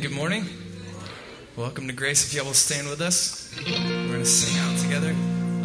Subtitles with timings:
[0.00, 0.44] Good morning.
[1.56, 2.26] Welcome to Grace.
[2.26, 5.10] If you all will stand with us, we're going to sing out together.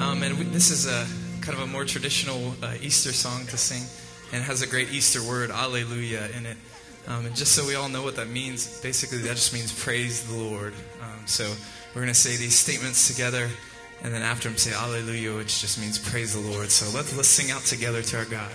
[0.01, 1.05] Um, and we, this is a
[1.41, 3.83] kind of a more traditional uh, Easter song to sing,
[4.31, 6.55] and it has a great Easter word, Alleluia, in it.
[7.07, 10.25] Um, and just so we all know what that means, basically that just means praise
[10.25, 10.73] the Lord.
[11.01, 11.51] Um, so
[11.93, 13.49] we're going to say these statements together,
[14.01, 16.69] and then after them say Alleluia, which just means praise the Lord.
[16.71, 18.51] So let's let's sing out together to our God.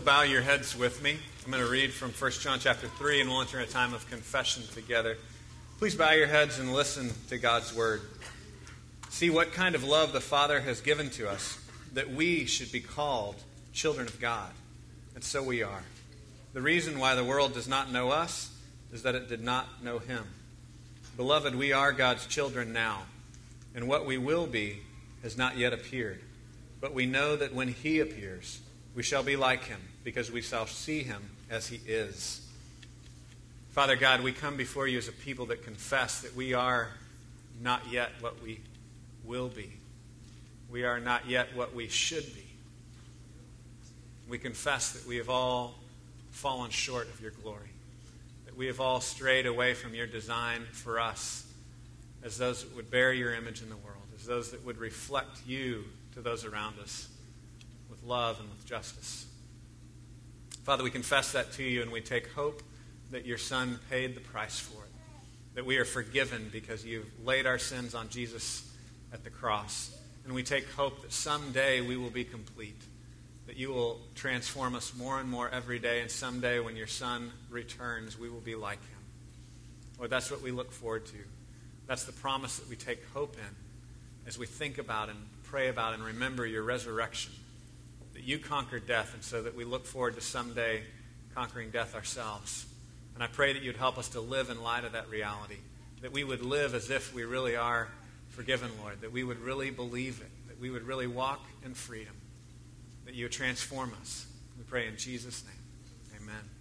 [0.00, 1.18] Bow your heads with me.
[1.44, 4.08] I'm going to read from 1 John chapter 3, and we'll enter a time of
[4.08, 5.16] confession together.
[5.78, 8.00] Please bow your heads and listen to God's word.
[9.10, 11.58] See what kind of love the Father has given to us,
[11.92, 13.36] that we should be called
[13.72, 14.50] children of God.
[15.14, 15.82] And so we are.
[16.54, 18.50] The reason why the world does not know us
[18.92, 20.24] is that it did not know Him.
[21.16, 23.02] Beloved, we are God's children now,
[23.74, 24.80] and what we will be
[25.22, 26.20] has not yet appeared.
[26.80, 28.60] But we know that when He appears,
[28.94, 32.46] we shall be like Him because we shall see him as he is.
[33.70, 36.90] Father God, we come before you as a people that confess that we are
[37.60, 38.60] not yet what we
[39.24, 39.72] will be.
[40.70, 42.44] We are not yet what we should be.
[44.28, 45.74] We confess that we have all
[46.30, 47.70] fallen short of your glory,
[48.44, 51.46] that we have all strayed away from your design for us
[52.22, 55.46] as those that would bear your image in the world, as those that would reflect
[55.46, 55.84] you
[56.14, 57.08] to those around us
[58.06, 59.26] love and with justice.
[60.64, 62.62] Father, we confess that to you and we take hope
[63.10, 64.90] that your Son paid the price for it,
[65.54, 68.70] that we are forgiven because you've laid our sins on Jesus
[69.12, 69.96] at the cross.
[70.24, 72.80] And we take hope that someday we will be complete,
[73.46, 77.30] that you will transform us more and more every day, and someday when your Son
[77.50, 78.98] returns, we will be like him.
[79.98, 81.18] Lord, that's what we look forward to.
[81.86, 83.54] That's the promise that we take hope in
[84.26, 87.34] as we think about and pray about and remember your resurrection
[88.24, 90.82] you conquered death, and so that we look forward to someday
[91.34, 92.66] conquering death ourselves.
[93.14, 95.58] And I pray that you'd help us to live in light of that reality,
[96.02, 97.88] that we would live as if we really are
[98.30, 102.14] forgiven, Lord, that we would really believe it, that we would really walk in freedom,
[103.04, 104.26] that you would transform us.
[104.58, 105.54] We pray in Jesus' name.
[106.10, 106.53] Sing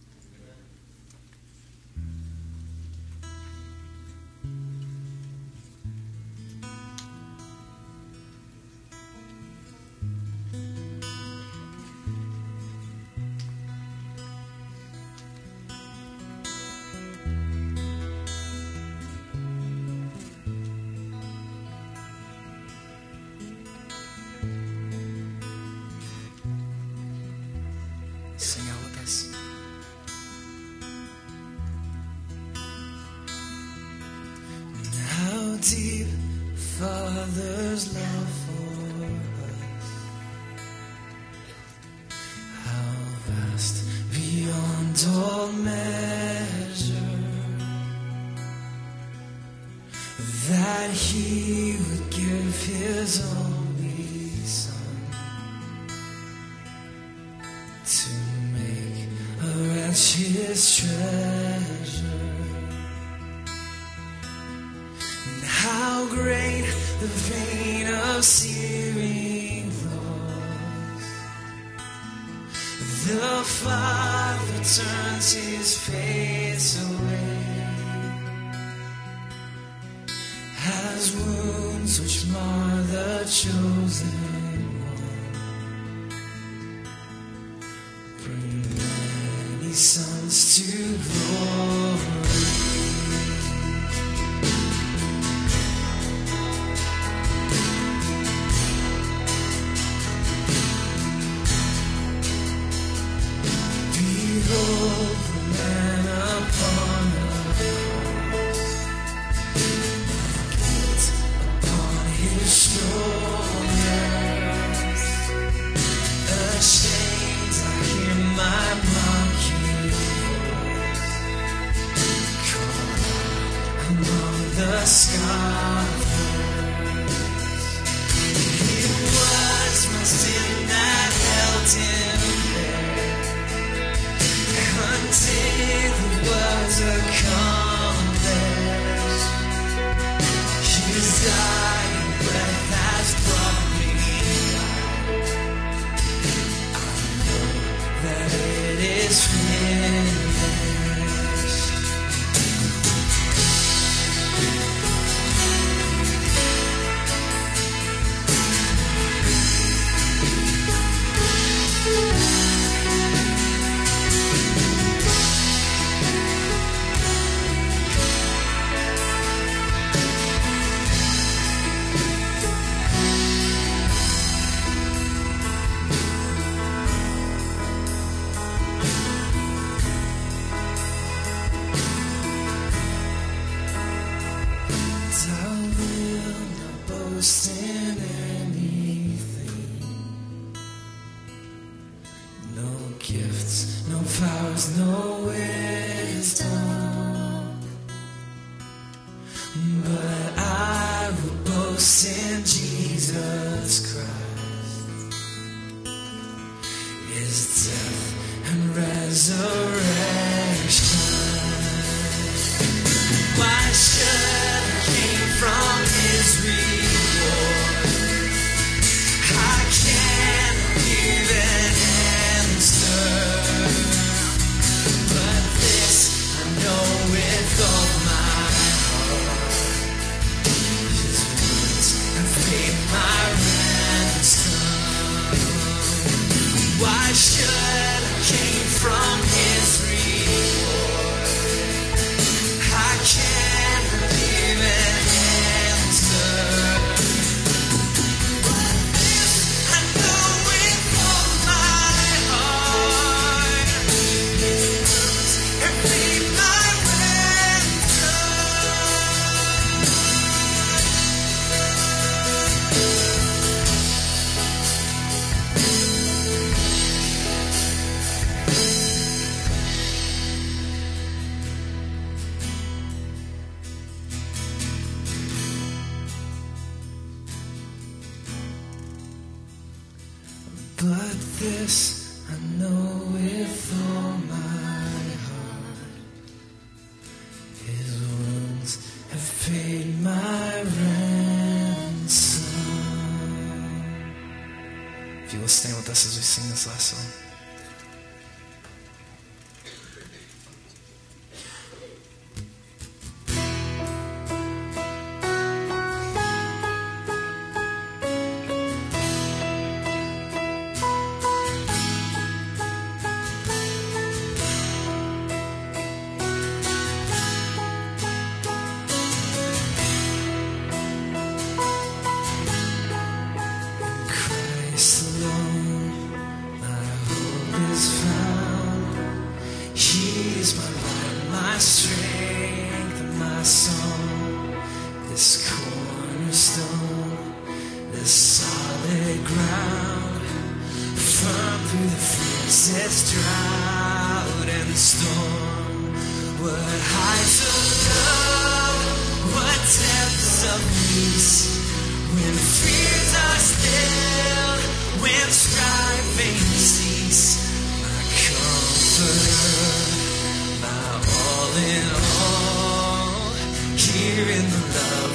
[124.86, 125.94] among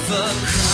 [0.09, 0.68] the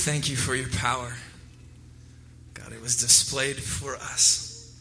[0.00, 1.12] thank you for your power.
[2.54, 4.74] God, it was displayed for us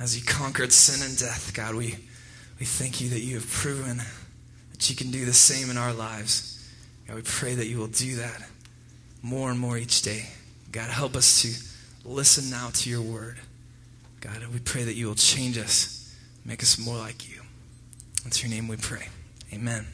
[0.00, 1.52] as you conquered sin and death.
[1.54, 1.96] God, we,
[2.58, 3.98] we thank you that you have proven
[4.72, 6.66] that you can do the same in our lives.
[7.06, 8.42] God, we pray that you will do that
[9.20, 10.30] more and more each day.
[10.72, 13.36] God, help us to listen now to your word.
[14.20, 17.42] God, we pray that you will change us, make us more like you.
[18.24, 19.08] It's your name we pray.
[19.52, 19.86] Amen.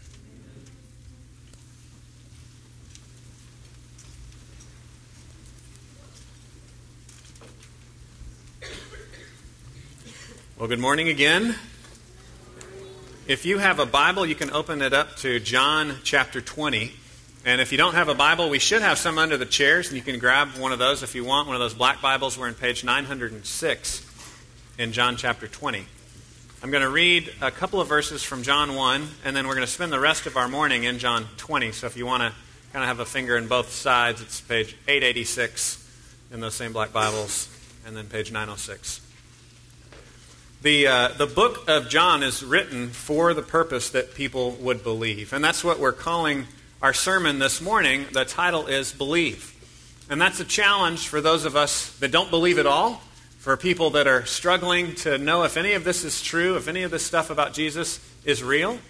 [10.59, 11.55] Well, good morning again.
[13.29, 16.91] If you have a Bible, you can open it up to John chapter 20.
[17.45, 19.97] And if you don't have a Bible, we should have some under the chairs, and
[19.97, 21.47] you can grab one of those if you want.
[21.47, 22.37] One of those black Bibles.
[22.37, 24.35] We're in page 906
[24.79, 25.87] in John chapter 20.
[26.61, 29.65] I'm going to read a couple of verses from John 1, and then we're going
[29.65, 31.71] to spend the rest of our morning in John 20.
[31.71, 32.33] So if you want to
[32.73, 35.89] kind of have a finger in both sides, it's page 886
[36.33, 37.49] in those same black Bibles,
[37.87, 39.08] and then page 906.
[40.61, 45.33] The, uh, the book of John is written for the purpose that people would believe.
[45.33, 46.47] And that's what we're calling
[46.83, 48.07] our sermon this morning.
[48.11, 49.55] The title is Believe.
[50.11, 53.01] And that's a challenge for those of us that don't believe at all,
[53.39, 56.83] for people that are struggling to know if any of this is true, if any
[56.83, 58.81] of this stuff about Jesus is real.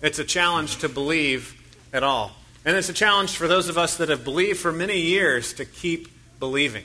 [0.00, 1.60] It's a challenge to believe
[1.92, 2.30] at all.
[2.64, 5.64] And it's a challenge for those of us that have believed for many years to
[5.64, 6.06] keep
[6.38, 6.84] believing.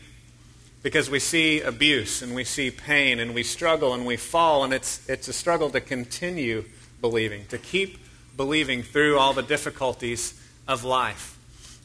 [0.83, 4.73] Because we see abuse and we see pain and we struggle and we fall, and
[4.73, 6.65] it's, it's a struggle to continue
[7.01, 7.97] believing, to keep
[8.37, 11.37] believing through all the difficulties of life.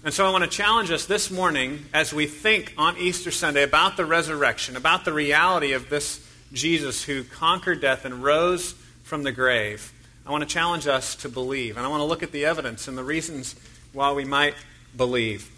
[0.04, 3.62] And so I want to challenge us this morning as we think on Easter Sunday
[3.62, 9.22] about the resurrection, about the reality of this Jesus who conquered death and rose from
[9.22, 9.92] the grave.
[10.26, 11.76] I want to challenge us to believe.
[11.76, 13.56] And I want to look at the evidence and the reasons
[13.92, 14.54] why we might
[14.96, 15.50] believe.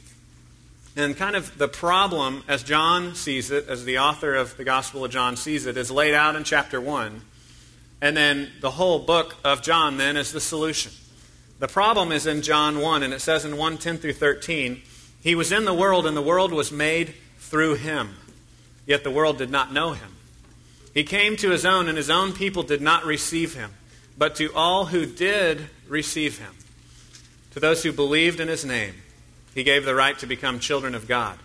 [1.01, 5.03] And kind of the problem, as John sees it, as the author of the Gospel
[5.03, 7.23] of John sees it, is laid out in chapter 1.
[8.03, 10.93] And then the whole book of John then is the solution.
[11.59, 14.83] The problem is in John 1, and it says in 1 10 through 13,
[15.23, 18.17] He was in the world, and the world was made through him,
[18.85, 20.17] yet the world did not know him.
[20.93, 23.71] He came to his own, and his own people did not receive him.
[24.19, 26.53] But to all who did receive him,
[27.53, 28.95] to those who believed in his name,
[29.55, 31.39] he gave the right to become children of God,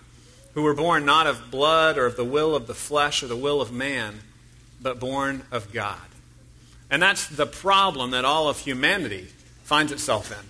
[0.54, 3.36] who were born not of blood or of the will of the flesh or the
[3.36, 4.20] will of man,
[4.82, 5.98] but born of God.
[6.90, 9.28] And that's the problem that all of humanity
[9.64, 10.46] finds itself in.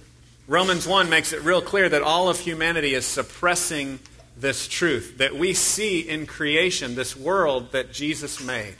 [0.47, 3.99] Romans 1 makes it real clear that all of humanity is suppressing
[4.37, 8.75] this truth that we see in creation, this world that Jesus made.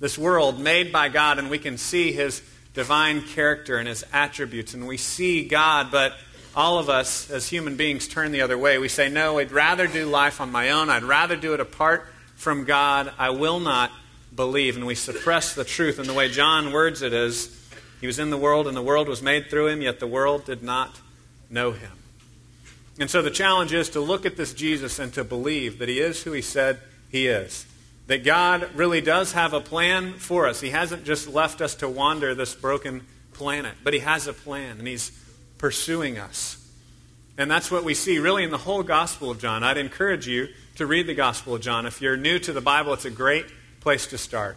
[0.00, 2.42] This world made by God, and we can see his
[2.74, 6.14] divine character and his attributes, and we see God, but
[6.54, 8.78] all of us as human beings turn the other way.
[8.78, 10.90] We say, No, I'd rather do life on my own.
[10.90, 13.12] I'd rather do it apart from God.
[13.18, 13.90] I will not
[14.34, 14.76] believe.
[14.76, 15.98] And we suppress the truth.
[15.98, 17.58] And the way John words it is,
[18.00, 20.44] he was in the world, and the world was made through him, yet the world
[20.44, 21.00] did not
[21.48, 21.92] know him.
[22.98, 26.00] And so the challenge is to look at this Jesus and to believe that he
[26.00, 27.64] is who he said he is.
[28.08, 30.60] That God really does have a plan for us.
[30.60, 34.78] He hasn't just left us to wander this broken planet, but he has a plan,
[34.78, 35.12] and he's
[35.62, 36.58] pursuing us.
[37.38, 39.62] And that's what we see really in the whole Gospel of John.
[39.62, 41.86] I'd encourage you to read the Gospel of John.
[41.86, 43.46] If you're new to the Bible, it's a great
[43.78, 44.56] place to start.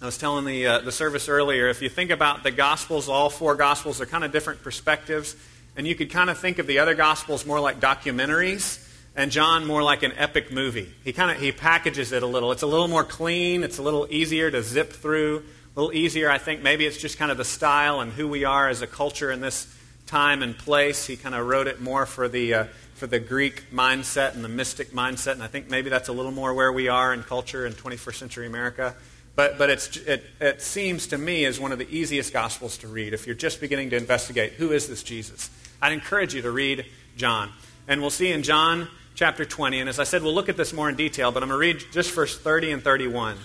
[0.00, 3.28] I was telling the, uh, the service earlier, if you think about the Gospels, all
[3.28, 5.36] four Gospels are kind of different perspectives.
[5.76, 8.82] And you could kind of think of the other Gospels more like documentaries
[9.14, 10.94] and John more like an epic movie.
[11.04, 12.52] He kind of he packages it a little.
[12.52, 13.62] It's a little more clean.
[13.64, 15.44] It's a little easier to zip through.
[15.76, 16.62] A little easier, I think.
[16.62, 19.42] Maybe it's just kind of the style and who we are as a culture in
[19.42, 19.66] this
[20.12, 21.06] time and place.
[21.06, 22.64] He kind of wrote it more for the uh,
[22.96, 26.30] for the Greek mindset and the mystic mindset, and I think maybe that's a little
[26.30, 28.94] more where we are in culture in 21st century America.
[29.34, 33.14] But, but it, it seems to me as one of the easiest Gospels to read
[33.14, 35.48] if you're just beginning to investigate who is this Jesus.
[35.80, 36.84] I'd encourage you to read
[37.16, 37.50] John.
[37.88, 40.74] And we'll see in John chapter 20, and as I said, we'll look at this
[40.74, 43.38] more in detail, but I'm going to read just verse 30 and 31,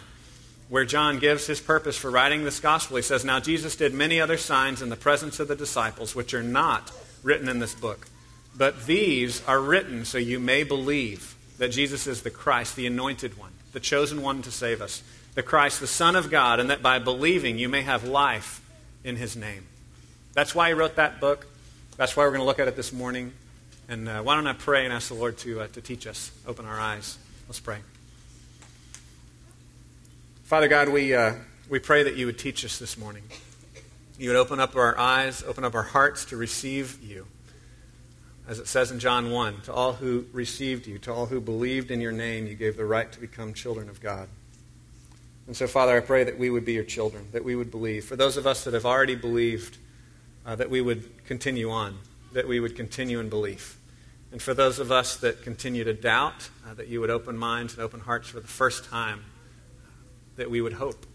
[0.69, 2.97] where John gives his purpose for writing this Gospel.
[2.97, 6.33] He says, Now Jesus did many other signs in the presence of the disciples, which
[6.33, 6.91] are not
[7.23, 8.07] written in this book.
[8.55, 13.37] But these are written so you may believe that Jesus is the Christ, the anointed
[13.37, 15.03] one, the chosen one to save us
[15.37, 18.59] the Christ, the Son of God, and that by believing you may have life
[19.03, 19.67] in his name.
[20.33, 21.45] That's why he wrote that book.
[21.95, 23.33] That's why we're going to look at it this morning.
[23.87, 26.31] And uh, why don't I pray and ask the Lord to, uh, to teach us,
[26.47, 27.19] open our eyes.
[27.47, 27.77] Let's pray.
[30.47, 31.33] Father God, we, uh,
[31.67, 33.23] we pray that you would teach us this morning.
[34.17, 37.27] You would open up our eyes, open up our hearts to receive you.
[38.47, 41.91] As it says in John 1, to all who received you, to all who believed
[41.91, 44.29] in your name, you gave the right to become children of God.
[45.47, 48.05] And so, Father, I pray that we would be your children, that we would believe.
[48.05, 49.77] For those of us that have already believed,
[50.45, 51.97] uh, that we would continue on,
[52.31, 53.77] that we would continue in belief.
[54.31, 57.73] And for those of us that continue to doubt, uh, that you would open minds
[57.73, 59.25] and open hearts for the first time,
[60.37, 61.05] that we would hope,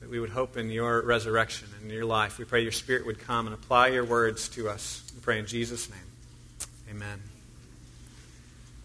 [0.00, 2.38] that we would hope in your resurrection and in your life.
[2.38, 5.02] We pray your Spirit would come and apply your words to us.
[5.14, 5.98] We pray in Jesus' name.
[6.90, 7.20] Amen.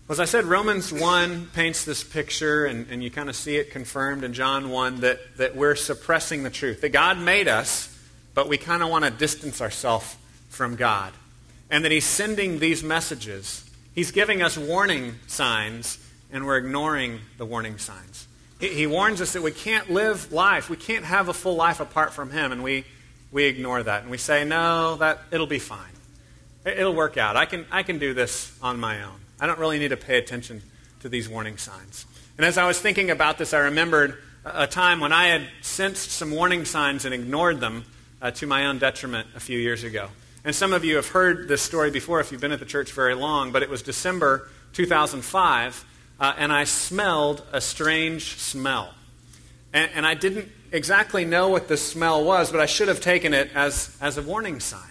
[0.10, 3.72] As I said, Romans 1 paints this picture, and, and you kind of see it
[3.72, 6.80] confirmed in John 1 that, that we're suppressing the truth.
[6.80, 7.94] That God made us,
[8.34, 10.16] but we kind of want to distance ourselves
[10.48, 11.12] from God.
[11.70, 13.70] And that He's sending these messages.
[13.94, 15.98] He's giving us warning signs,
[16.32, 18.27] and we're ignoring the warning signs.
[18.60, 22.14] He, warns us that we can't live life, we can't have a full life apart
[22.14, 22.86] from Him, and we,
[23.32, 24.02] we ignore that.
[24.02, 25.92] And we say, no, that, it'll be fine.
[26.66, 27.38] It, it'll work out.
[27.38, 29.20] I can, I can do this on my own.
[29.40, 30.64] I don't really need to pay attention
[31.02, 32.08] to these warning signs.
[32.38, 36.12] And as I was thinking about this, I remembered a time when I had sensed
[36.12, 37.86] some warning signs and ignored them
[38.22, 40.10] uh, to my own detriment a few years ago.
[40.44, 42.92] And some of you have heard this story before if you've been at the church
[42.94, 45.86] very long, but it was December 2005,
[46.20, 48.94] uh, and I smelled a strange smell.
[49.74, 53.34] And, and, I didn't exactly know what the smell was, but I should have taken
[53.34, 54.82] it as, as a warning sign.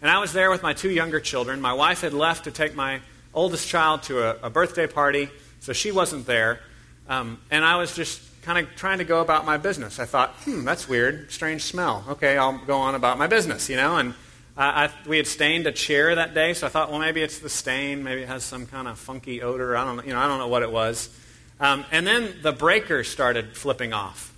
[0.00, 1.60] And I was there with my two younger children.
[1.60, 3.00] My wife had left to take my
[3.34, 6.60] oldest child to a, a birthday party, so she wasn't there.
[7.08, 9.98] Um, and I was just kind of trying to go about my business.
[9.98, 12.04] I thought, hmm, that's weird, strange smell.
[12.08, 13.96] Okay, I'll go on about my business, you know.
[13.96, 14.14] And
[14.60, 17.48] I, we had stained a chair that day, so I thought, well, maybe it's the
[17.48, 18.02] stain.
[18.02, 19.76] Maybe it has some kind of funky odor.
[19.76, 21.08] I don't, you know, I don't know what it was.
[21.60, 24.34] Um, and then the breaker started flipping off.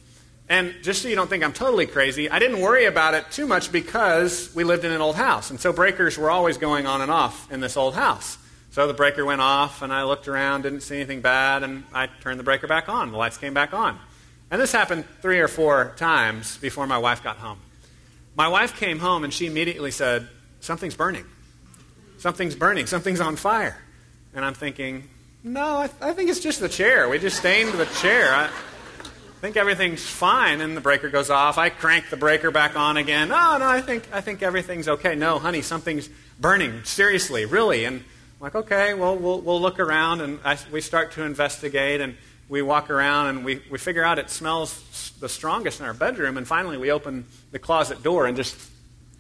[0.51, 3.47] And just so you don't think I'm totally crazy, I didn't worry about it too
[3.47, 5.51] much because we lived in an old house.
[5.51, 8.37] And so breakers were always going on and off in this old house.
[8.73, 12.09] So the breaker went off, and I looked around, didn't see anything bad, and I
[12.21, 13.11] turned the breaker back on.
[13.11, 13.99] The lights came back on.
[14.51, 17.59] And this happened three or four times before my wife got home.
[18.41, 20.27] My wife came home, and she immediately said,
[20.61, 21.27] Something's burning.
[22.17, 22.87] Something's burning.
[22.87, 23.77] Something's on fire.
[24.33, 25.11] And I'm thinking,
[25.45, 27.07] No, I, th- I think it's just the chair.
[27.11, 28.33] We just stained the chair.
[28.33, 28.49] I,
[29.43, 31.59] think everything's fine, and the breaker goes off.
[31.59, 33.31] I crank the breaker back on again.
[33.31, 35.15] Oh, no, I think, I think everything's okay.
[35.15, 36.09] No, honey, something's
[36.41, 36.83] burning.
[36.85, 37.85] Seriously, really.
[37.85, 38.05] And I'm
[38.41, 42.17] like, okay, well, we'll, we'll look around, and I, we start to investigate, and
[42.49, 46.37] we walk around, and we, we figure out it smells the strongest in our bedroom,
[46.37, 48.59] and finally we open the closet door, and just,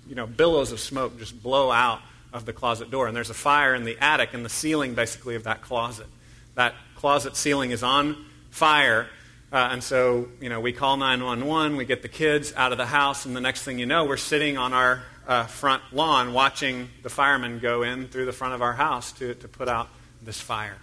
[0.08, 2.00] you know, billows of smoke just blow out
[2.32, 3.06] of the closet door.
[3.06, 6.06] And there's a fire in the attic, and the ceiling, basically, of that closet.
[6.54, 9.08] That closet ceiling is on fire
[9.52, 12.86] uh, and so, you know, we call 911, we get the kids out of the
[12.86, 16.88] house, and the next thing you know, we're sitting on our uh, front lawn watching
[17.02, 19.88] the firemen go in through the front of our house to, to put out
[20.22, 20.76] this fire.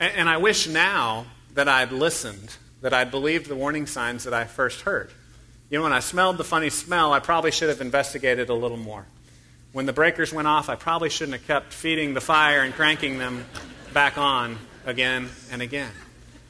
[0.00, 4.34] And, and I wish now that I'd listened, that I'd believed the warning signs that
[4.34, 5.10] I first heard.
[5.70, 8.76] You know, when I smelled the funny smell, I probably should have investigated a little
[8.76, 9.06] more.
[9.72, 13.16] When the breakers went off, I probably shouldn't have kept feeding the fire and cranking
[13.16, 13.46] them
[13.94, 15.92] back on again and again.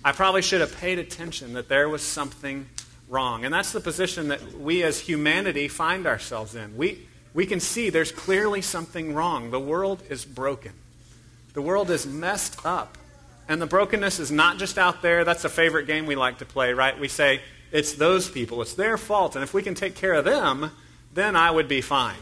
[0.05, 2.69] I probably should have paid attention that there was something
[3.09, 3.45] wrong.
[3.45, 6.77] And that's the position that we as humanity find ourselves in.
[6.77, 9.53] We, we can see there's clearly something wrong.
[9.53, 10.73] The world is broken,
[11.53, 12.99] the world is messed up.
[13.49, 15.25] And the brokenness is not just out there.
[15.25, 16.99] That's a favorite game we like to play, right?
[16.99, 19.37] We say, it's those people, it's their fault.
[19.37, 20.71] And if we can take care of them,
[21.13, 22.17] then I would be fine.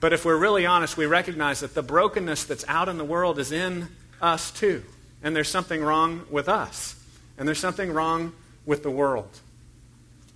[0.00, 3.38] But if we're really honest, we recognize that the brokenness that's out in the world
[3.38, 3.88] is in
[4.20, 4.82] us too
[5.22, 6.94] and there's something wrong with us,
[7.38, 8.32] and there's something wrong
[8.64, 9.40] with the world.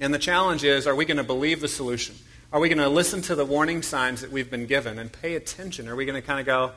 [0.00, 2.16] And the challenge is are we going to believe the solution?
[2.52, 5.36] Are we going to listen to the warning signs that we've been given and pay
[5.36, 5.86] attention?
[5.88, 6.72] Are we going to kind of go,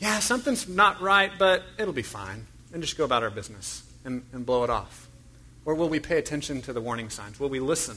[0.00, 4.22] yeah, something's not right, but it'll be fine, and just go about our business and,
[4.32, 5.08] and blow it off?
[5.66, 7.38] Or will we pay attention to the warning signs?
[7.38, 7.96] Will we listen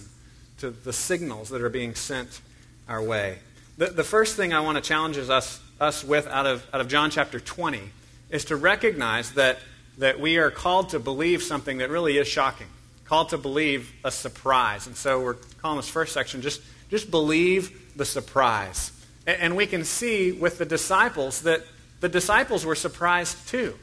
[0.58, 2.42] to the signals that are being sent
[2.90, 3.40] our way?
[3.78, 6.90] The, the first thing I want to challenge us, us with out of, out of
[6.90, 7.82] John chapter 20
[8.30, 9.60] is to recognize that,
[9.98, 12.68] that we are called to believe something that really is shocking,
[13.06, 14.88] called to believe a surprise.
[14.88, 18.92] And so we're calling this first section just, just believe the surprise.
[19.26, 21.64] And, and we can see with the disciples that
[22.04, 23.80] the disciples were surprised too.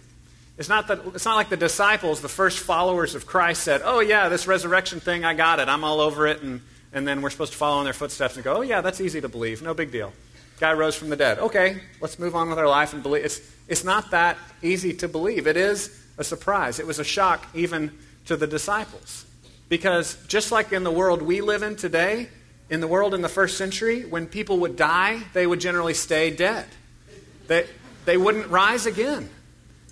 [0.59, 4.01] It's not, that, it's not like the disciples, the first followers of Christ, said, Oh,
[4.01, 5.71] yeah, this resurrection thing, I got it.
[5.71, 6.43] I'm all over it.
[6.43, 6.61] And,
[6.93, 9.23] and then we're supposed to follow in their footsteps and go, Oh, yeah, that's easy
[9.23, 9.63] to believe.
[9.63, 10.13] No big deal.
[10.59, 11.39] Guy rose from the dead.
[11.39, 13.25] Okay, let's move on with our life and believe.
[13.25, 15.47] It's, it's not that easy to believe.
[15.47, 16.79] It is a surprise.
[16.79, 17.91] It was a shock even
[18.27, 19.25] to the disciples.
[19.71, 22.29] Because just like in the world we live in today,
[22.69, 26.31] in the world in the first century, when people would die, they would generally stay
[26.31, 26.67] dead.
[27.47, 27.67] They,
[28.05, 29.29] they wouldn't rise again.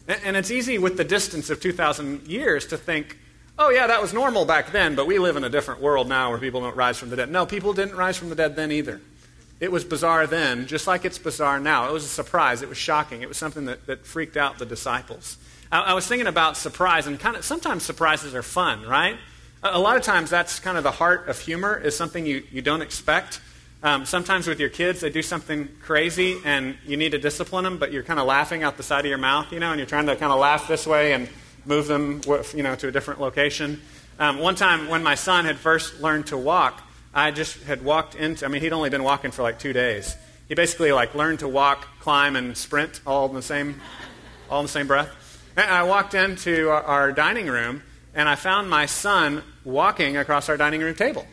[0.09, 3.19] And, it's easy with the distance of 2,000 years to think,
[3.59, 6.31] oh, yeah, that was normal back then, but we live in a different world now
[6.31, 7.31] where people don't rise from the dead.
[7.31, 9.03] No, people didn't rise from the dead then either.
[9.61, 11.89] It was bizarre then, just like it's bizarre now.
[11.89, 12.63] It was a surprise.
[12.63, 13.23] It was shocking.
[13.23, 15.37] It was something that, that freaked out the disciples.
[15.71, 19.17] I, I was thinking about surprise, and kind of sometimes surprises are fun, right?
[19.63, 22.45] A, a, lot of times that's kind of the heart of humor, is something you,
[22.51, 23.41] you don't expect.
[23.81, 27.79] Um, sometimes with your kids, they do something crazy, and you need to discipline them,
[27.79, 29.87] but you're kind of laughing out the side of your mouth, you know, and you're
[29.87, 31.29] trying to kind of laugh this way and
[31.65, 32.21] move them,
[32.55, 33.81] you know, to a different location.
[34.19, 36.83] Um, one time when my son had first learned to walk,
[37.15, 40.17] I just had walked into, I mean, he'd only been walking for like two days.
[40.49, 43.81] He basically like learned to walk, climb, and sprint all in the same,
[44.51, 45.11] all in the same breath.
[45.57, 50.49] And I walked into our, our dining room, and I found my son walking across
[50.49, 51.27] our dining room table.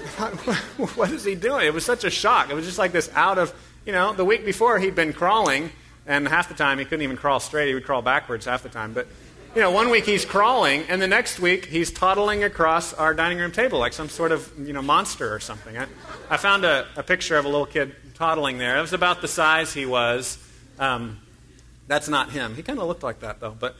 [0.96, 1.66] what is he doing?
[1.66, 2.50] It was such a shock.
[2.50, 3.54] It was just like this out of,
[3.86, 5.70] you know, the week before he'd been crawling,
[6.06, 7.68] and half the time he couldn't even crawl straight.
[7.68, 8.92] He would crawl backwards half the time.
[8.92, 9.06] But
[9.54, 13.38] you know, one week he's crawling, and the next week he's toddling across our dining
[13.38, 15.76] room table like some sort of, you know, monster or something.
[15.76, 15.86] I,
[16.28, 18.78] I found a, a, picture of a little kid toddling there.
[18.78, 20.38] It was about the size he was.
[20.78, 21.18] Um,
[21.88, 22.54] that's not him.
[22.54, 23.56] He kind of looked like that, though.
[23.58, 23.74] But,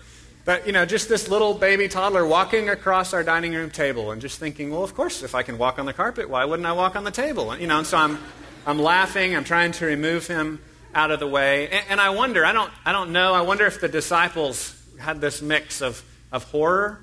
[0.44, 4.20] but, you know, just this little baby toddler walking across our dining room table and
[4.20, 6.72] just thinking, well, of course, if I can walk on the carpet, why wouldn't I
[6.72, 7.50] walk on the table?
[7.50, 8.18] And, You know, and so I'm,
[8.66, 9.36] I'm laughing.
[9.36, 10.60] I'm trying to remove him
[10.94, 11.68] out of the way.
[11.68, 15.20] And, and I wonder, I don't, I don't know, I wonder if the disciples had
[15.20, 17.00] this mix of, of horror.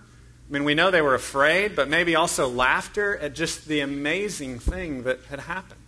[0.50, 4.60] I mean, we know they were afraid, but maybe also laughter at just the amazing
[4.60, 5.82] thing that had happened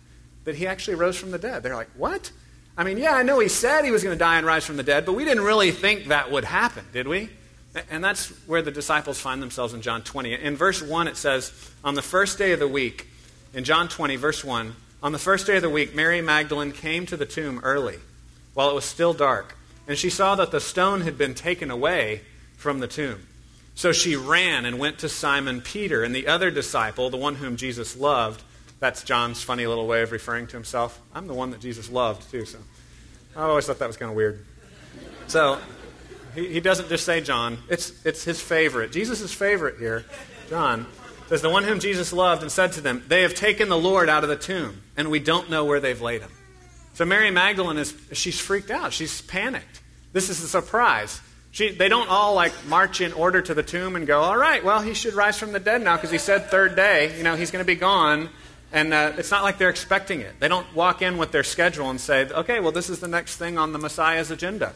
[0.44, 1.62] that he actually rose from the dead.
[1.62, 2.30] They're like, what?
[2.76, 4.76] I mean, yeah, I know he said he was going to die and rise from
[4.76, 7.28] the dead, but we didn't really think that would happen, did we?
[7.88, 10.34] And that's where the disciples find themselves in John 20.
[10.34, 11.52] In verse 1, it says,
[11.84, 13.06] On the first day of the week,
[13.54, 17.06] in John 20, verse 1, on the first day of the week, Mary Magdalene came
[17.06, 17.98] to the tomb early,
[18.54, 19.56] while it was still dark,
[19.88, 22.20] and she saw that the stone had been taken away
[22.56, 23.26] from the tomb.
[23.74, 27.56] So she ran and went to Simon Peter and the other disciple, the one whom
[27.56, 28.42] Jesus loved.
[28.78, 31.00] That's John's funny little way of referring to himself.
[31.14, 32.58] I'm the one that Jesus loved, too, so
[33.34, 34.44] I always thought that was kind of weird.
[35.28, 35.58] So
[36.34, 38.92] he, he doesn't just say John, it's, it's his favorite.
[38.92, 40.04] Jesus' favorite here,
[40.48, 40.86] John
[41.28, 44.08] says, The one whom Jesus loved and said to them, They have taken the Lord
[44.08, 46.30] out of the tomb, and we don't know where they've laid him.
[46.94, 48.92] So Mary Magdalene is she's freaked out.
[48.92, 49.80] She's panicked.
[50.12, 51.20] This is a surprise.
[51.52, 54.64] She, they don't all like march in order to the tomb and go, all right,
[54.64, 57.34] well, he should rise from the dead now because he said third day, you know,
[57.34, 58.28] he's going to be gone.
[58.72, 60.38] And uh, it's not like they're expecting it.
[60.38, 63.36] They don't walk in with their schedule and say, okay, well, this is the next
[63.36, 64.74] thing on the Messiah's agenda.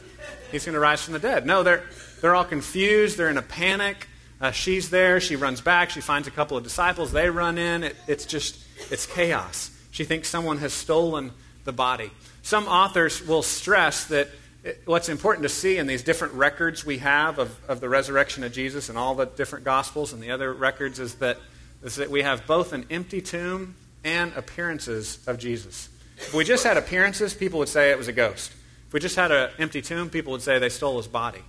[0.54, 1.46] He's going to rise from the dead.
[1.46, 1.82] No, they're,
[2.20, 3.18] they're all confused.
[3.18, 4.06] They're in a panic.
[4.40, 5.20] Uh, she's there.
[5.20, 5.90] She runs back.
[5.90, 7.10] She finds a couple of disciples.
[7.10, 7.82] They run in.
[7.82, 8.56] It, it's just,
[8.88, 9.72] it's chaos.
[9.90, 11.32] She thinks someone has stolen
[11.64, 12.12] the body.
[12.42, 14.28] Some authors will stress that
[14.62, 18.44] it, what's important to see in these different records we have of, of the resurrection
[18.44, 21.38] of Jesus and all the different gospels and the other records is that,
[21.82, 25.88] is that we have both an empty tomb and appearances of Jesus.
[26.16, 28.52] If we just had appearances, people would say it was a ghost.
[28.94, 31.42] We just had an empty tomb, people would say they stole his body.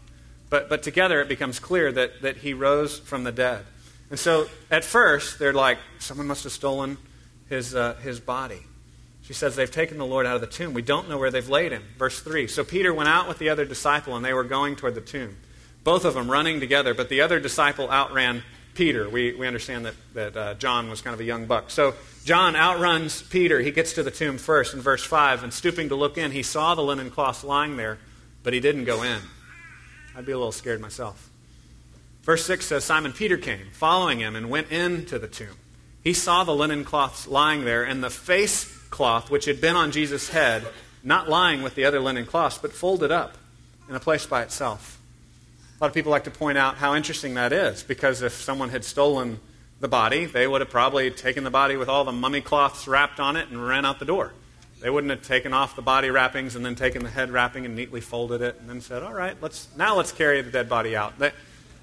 [0.50, 3.64] But, but together it becomes clear that, that he rose from the dead.
[4.10, 6.98] And so at first, they're like, someone must have stolen
[7.48, 8.64] his, uh, his body.
[9.22, 10.74] She says they've taken the Lord out of the tomb.
[10.74, 11.84] We don't know where they've laid him.
[12.00, 12.48] Verse 3.
[12.48, 15.38] So Peter went out with the other disciple, and they were going toward the tomb.
[15.84, 18.42] Both of them running together, but the other disciple outran
[18.76, 19.10] Peter.
[19.10, 21.72] We, we understand that, that uh, John was kind of a young buck.
[21.72, 23.60] So John outruns Peter.
[23.62, 26.44] He gets to the tomb first in verse 5, and stooping to look in, he
[26.44, 27.98] saw the linen cloths lying there,
[28.44, 29.20] but he didn't go in.
[30.16, 31.30] I'd be a little scared myself.
[32.24, 35.56] Verse 6 says Simon Peter came, following him, and went into the tomb.
[36.04, 39.92] He saw the linen cloths lying there, and the face cloth which had been on
[39.92, 40.66] Jesus' head,
[41.04, 43.38] not lying with the other linen cloths, but folded up
[43.90, 44.95] in a place by itself.
[45.76, 48.70] A lot of people like to point out how interesting that is, because if someone
[48.70, 49.42] had stolen
[49.82, 53.20] the body, they would have probably taken the body with all the mummy cloths wrapped
[53.20, 54.32] on it and ran out the door.
[54.80, 57.76] They wouldn't have taken off the body wrappings and then taken the head wrapping and
[57.76, 60.96] neatly folded it and then said, "All right, let's now let's carry the dead body
[60.96, 61.14] out."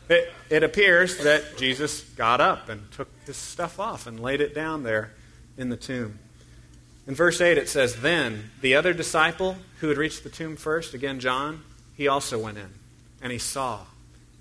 [0.08, 4.54] It, it appears that Jesus got up and took his stuff off and laid it
[4.54, 5.12] down there
[5.58, 6.18] in the tomb.
[7.06, 10.92] In verse 8, it says, Then the other disciple who had reached the tomb first,
[10.92, 11.62] again John,
[11.96, 12.81] he also went in
[13.22, 13.80] and he saw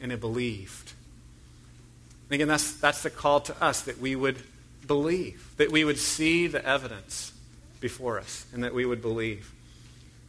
[0.01, 0.93] and he believed.
[2.29, 4.37] And again, that's, that's the call to us that we would
[4.87, 7.33] believe, that we would see the evidence
[7.79, 9.51] before us, and that we would believe.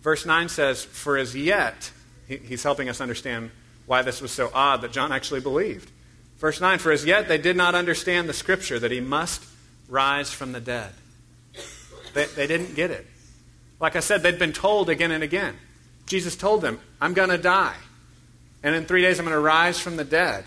[0.02, 1.90] Verse 9 says, For as yet,
[2.26, 3.50] he, he's helping us understand
[3.86, 5.90] why this was so odd that John actually believed.
[6.38, 9.44] Verse 9, For as yet they did not understand the scripture that he must
[9.88, 10.92] rise from the dead.
[12.14, 13.06] They, they didn't get it.
[13.80, 15.56] Like I said, they'd been told again and again.
[16.06, 17.76] Jesus told them, I'm going to die.
[18.62, 20.44] And in three days, I'm going to rise from the dead.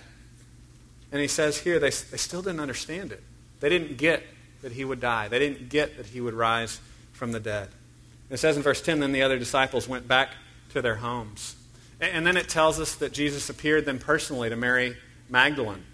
[1.12, 3.24] And he says here, they, they still didn't understand it.
[3.60, 4.24] They didn't get
[4.62, 6.80] that he would die, they didn't get that he would rise
[7.14, 7.70] from the dead.
[8.30, 10.30] It says in verse 10 then the other disciples went back
[10.72, 11.56] to their homes.
[12.02, 14.98] And then it tells us that Jesus appeared then personally to Mary
[15.30, 15.86] Magdalene.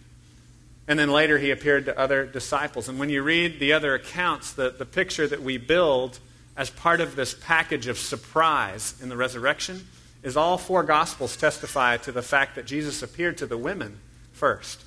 [0.87, 2.89] And then later he appeared to other disciples.
[2.89, 6.19] And when you read the other accounts, the, the picture that we build
[6.57, 9.87] as part of this package of surprise in the resurrection
[10.23, 13.99] is all four gospels testify to the fact that Jesus appeared to the women
[14.33, 14.83] first.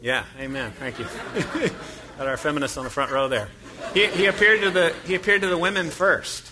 [0.00, 0.72] Yeah, amen.
[0.72, 1.06] Thank you.
[2.18, 3.48] Got our feminists on the front row there.
[3.94, 6.50] He, he, appeared, to the, he appeared to the women first.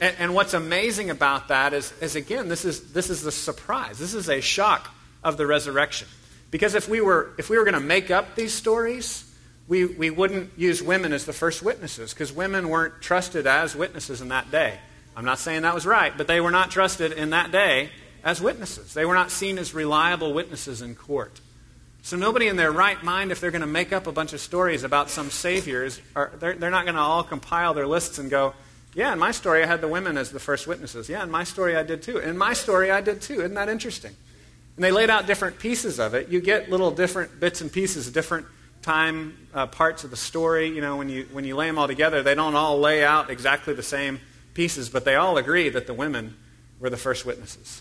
[0.00, 3.98] And, and what's amazing about that is, is, again, this is, this is the surprise.
[3.98, 6.08] This is a shock of the resurrection.
[6.50, 9.30] Because if we were, if we were going to make up these stories,
[9.68, 14.20] we, we wouldn't use women as the first witnesses, because women weren't trusted as witnesses
[14.20, 14.78] in that day.
[15.16, 17.90] I'm not saying that was right, but they were not trusted in that day
[18.22, 18.94] as witnesses.
[18.94, 21.40] They were not seen as reliable witnesses in court.
[22.02, 24.40] So nobody in their right mind, if they're going to make up a bunch of
[24.40, 28.30] stories about some saviors, are, they're, they're not going to all compile their lists and
[28.30, 28.54] go,
[28.94, 31.08] yeah, in my story I had the women as the first witnesses.
[31.08, 32.18] Yeah, in my story I did too.
[32.18, 33.40] In my story I did too.
[33.40, 34.12] Isn't that interesting?
[34.76, 36.28] And they laid out different pieces of it.
[36.28, 38.46] You get little different bits and pieces, different
[38.82, 41.86] time uh, parts of the story, you know, when you, when you lay them all
[41.86, 44.20] together, they don't all lay out exactly the same
[44.60, 46.36] pieces, but they all agree that the women
[46.80, 47.80] were the first witnesses.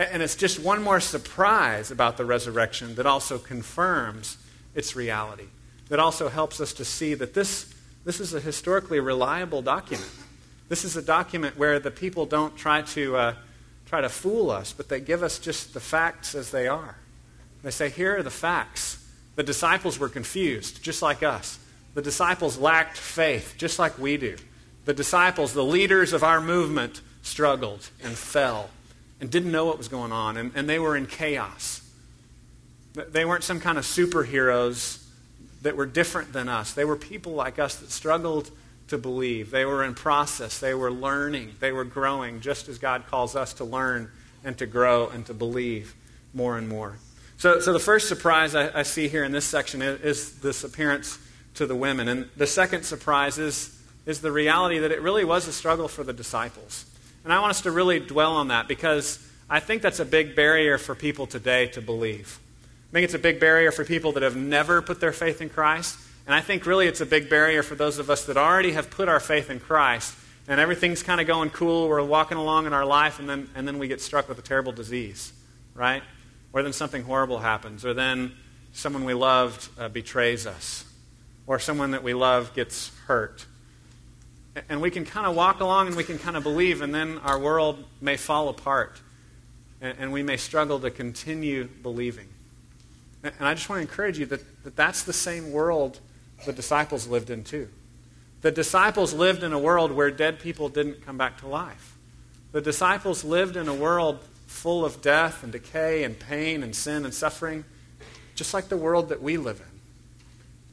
[0.00, 4.36] And it's just one more surprise about the resurrection that also confirms
[4.74, 5.46] its reality,
[5.90, 7.72] that also helps us to see that this,
[8.04, 10.10] this is a historically reliable document.
[10.68, 13.34] This is a document where the people don't try to, uh,
[13.86, 16.96] try to fool us, but they give us just the facts as they are.
[17.62, 19.06] They say, here are the facts.
[19.36, 21.60] The disciples were confused, just like us.
[21.94, 24.36] The disciples lacked faith, just like we do.
[24.88, 28.70] The disciples, the leaders of our movement, struggled and fell
[29.20, 31.82] and didn't know what was going on, and, and they were in chaos.
[32.94, 35.04] They weren't some kind of superheroes
[35.60, 36.72] that were different than us.
[36.72, 38.50] They were people like us that struggled
[38.86, 39.50] to believe.
[39.50, 40.58] They were in process.
[40.58, 41.56] They were learning.
[41.60, 44.10] They were growing, just as God calls us to learn
[44.42, 45.94] and to grow and to believe
[46.32, 46.96] more and more.
[47.36, 50.64] So, so the first surprise I, I see here in this section is, is, this
[50.64, 51.18] appearance
[51.56, 52.08] to the women.
[52.08, 53.77] And the second surprise is,
[54.08, 56.86] is the reality that it really was a struggle for the disciples.
[57.24, 59.18] And I want us to really dwell on that because
[59.50, 62.40] I think that's a big barrier for people today to believe.
[62.88, 65.50] I think it's a big barrier for people that have never put their faith in
[65.50, 65.98] Christ.
[66.24, 68.88] And I think really it's a big barrier for those of us that already have
[68.88, 70.16] put our faith in Christ
[70.48, 71.86] and everything's kind of going cool.
[71.86, 74.42] We're walking along in our life, and then, and then we get struck with a
[74.42, 75.34] terrible disease,
[75.74, 76.02] right?
[76.54, 78.32] Or then something horrible happens, or then
[78.72, 80.86] someone we loved uh, betrays us,
[81.46, 83.44] or someone that we love gets hurt
[84.68, 87.18] and we can kind of walk along and we can kind of believe, and then
[87.18, 89.00] our world may fall apart.
[89.80, 92.26] And, we may struggle to continue believing.
[93.22, 96.00] And, and I just want to encourage you that, that that's the same world
[96.46, 97.68] the disciples lived in, too.
[98.40, 101.96] The disciples lived in a world where dead people didn't come back to life.
[102.52, 107.04] The disciples lived in a world full of death and decay and pain and sin
[107.04, 107.64] and suffering,
[108.34, 109.80] just like the world that we live in.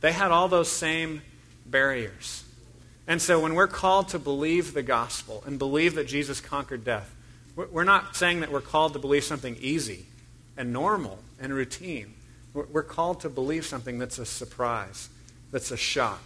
[0.02, 1.22] They had all those same
[1.66, 2.45] barriers.
[3.08, 7.14] And so when we're called to believe the gospel and believe that Jesus conquered death,
[7.56, 10.06] we're not saying that we're called to believe something easy
[10.58, 12.14] and normal and routine.
[12.54, 15.10] We're called to believe something that's a surprise,
[15.52, 16.22] that's a shock.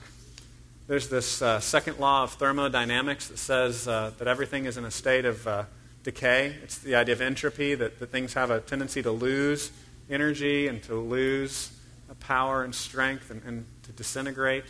[0.87, 4.91] There's this uh, second law of thermodynamics that says uh, that everything is in a
[4.91, 5.63] state of uh,
[6.03, 6.55] decay.
[6.63, 9.71] It's the idea of entropy, that, that things have a tendency to lose
[10.09, 11.71] energy and to lose
[12.19, 14.65] power and strength and, and to disintegrate.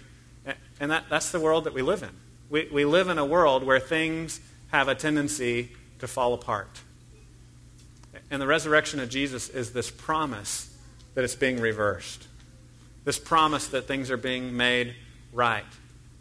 [0.79, 2.09] And that, that's the world that we live in.
[2.49, 4.39] We, we live in a world where things
[4.71, 5.69] have a tendency
[5.99, 6.81] to fall apart.
[8.31, 10.73] And the resurrection of Jesus is this promise
[11.15, 12.27] that it's being reversed.
[13.03, 14.95] This promise that things are being made
[15.33, 15.65] right.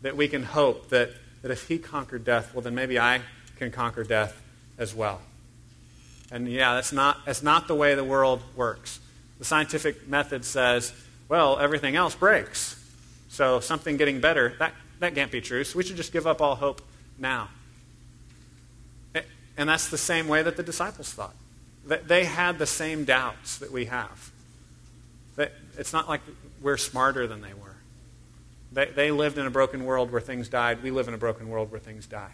[0.02, 1.10] That we can hope that,
[1.42, 3.20] that if he conquered death, well, then maybe I
[3.56, 4.40] can conquer death
[4.78, 5.20] as well.
[6.30, 9.00] And yeah, that's not, that's not the way the world works.
[9.38, 10.92] The scientific method says,
[11.28, 12.77] well, everything else breaks.
[13.38, 15.62] So something getting better, that, that can't be true.
[15.62, 16.82] So we should just give up all hope
[17.20, 17.50] now.
[19.56, 21.36] And that's the same way that the disciples thought.
[21.84, 24.32] They had the same doubts that we have.
[25.78, 26.20] It's not like
[26.60, 27.76] we're smarter than they were.
[28.72, 30.82] They, they lived in a broken world where things died.
[30.82, 32.32] We live in a broken world where things die.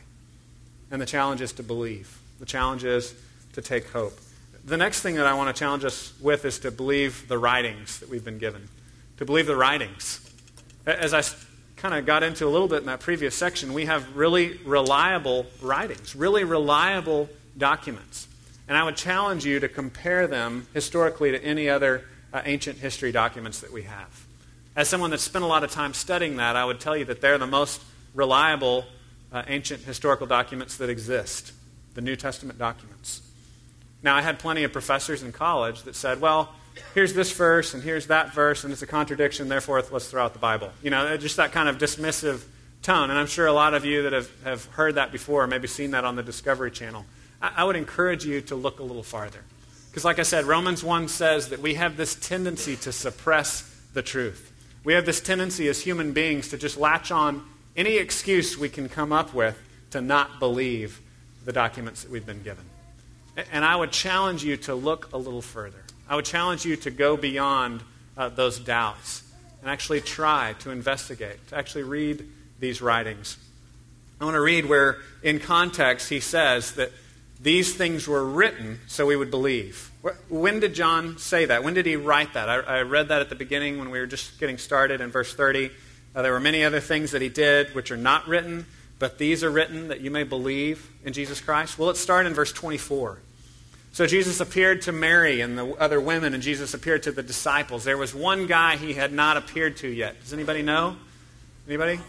[0.90, 2.18] And the challenge is to believe.
[2.38, 3.14] The challenge is
[3.52, 4.18] to take hope.
[4.64, 8.00] The next thing that I want to challenge us with is to believe the writings
[8.00, 8.70] that we've been given.
[9.18, 10.23] To believe the writings.
[10.86, 11.22] As I
[11.76, 15.46] kind of got into a little bit in that previous section, we have really reliable
[15.62, 18.28] writings, really reliable documents.
[18.68, 23.12] And I would challenge you to compare them historically to any other uh, ancient history
[23.12, 24.26] documents that we have.
[24.76, 27.20] As someone that's spent a lot of time studying that, I would tell you that
[27.20, 27.80] they're the most
[28.14, 28.84] reliable
[29.32, 31.52] uh, ancient historical documents that exist,
[31.94, 33.22] the New Testament documents.
[34.02, 36.54] Now, I had plenty of professors in college that said, well,
[36.94, 40.32] here's this verse and here's that verse and it's a contradiction, therefore let's throw out
[40.32, 40.70] the Bible.
[40.82, 42.44] You know, just that kind of dismissive
[42.82, 43.10] tone.
[43.10, 45.92] And I'm sure a lot of you that have, have heard that before, maybe seen
[45.92, 47.04] that on the Discovery Channel,
[47.40, 49.40] I, I would encourage you to look a little farther.
[49.90, 53.62] Because, like I said, Romans 1 says that we have this tendency to suppress
[53.92, 54.52] the truth.
[54.82, 57.46] We have this tendency as human beings to just latch on
[57.76, 59.56] any excuse we can come up with
[59.90, 61.00] to not believe
[61.44, 62.64] the documents that we've been given.
[63.52, 65.83] And I would challenge you to look a little further.
[66.08, 67.82] I would challenge you to go beyond
[68.16, 69.22] uh, those doubts
[69.60, 72.26] and actually try to investigate, to actually read
[72.60, 73.38] these writings.
[74.20, 76.92] I want to read where, in context, he says that
[77.40, 79.90] these things were written so we would believe.
[80.28, 81.64] When did John say that?
[81.64, 82.48] When did he write that?
[82.48, 85.34] I, I read that at the beginning when we were just getting started in verse
[85.34, 85.70] 30.
[86.14, 88.66] Uh, there were many other things that he did which are not written,
[88.98, 91.78] but these are written that you may believe in Jesus Christ.
[91.78, 93.18] Well, let's start in verse 24.
[93.94, 97.84] So Jesus appeared to Mary and the other women, and Jesus appeared to the disciples.
[97.84, 100.20] There was one guy he had not appeared to yet.
[100.20, 100.96] Does anybody know?
[101.68, 102.00] Anybody?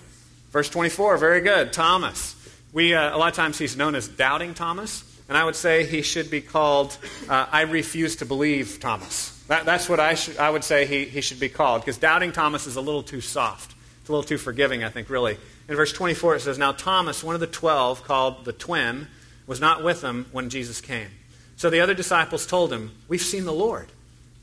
[0.50, 1.72] Verse 24, very good.
[1.74, 2.36] Thomas.
[2.74, 5.86] We, uh, a lot of times he's known as Doubting Thomas, and I would say
[5.86, 6.98] he should be called
[7.30, 9.44] uh, I Refuse to Believe Thomas.
[9.48, 12.66] That, that's what I, I would say he, he should be called, because Doubting Thomas
[12.66, 13.76] is a little too soft.
[14.00, 15.38] It's a little too forgiving, I think, really.
[15.70, 19.08] In verse 24, it says, Now Thomas, one of the twelve, called the twin,
[19.46, 21.10] was not with them when Jesus came.
[21.58, 23.88] So the other disciples told him, We've seen the Lord.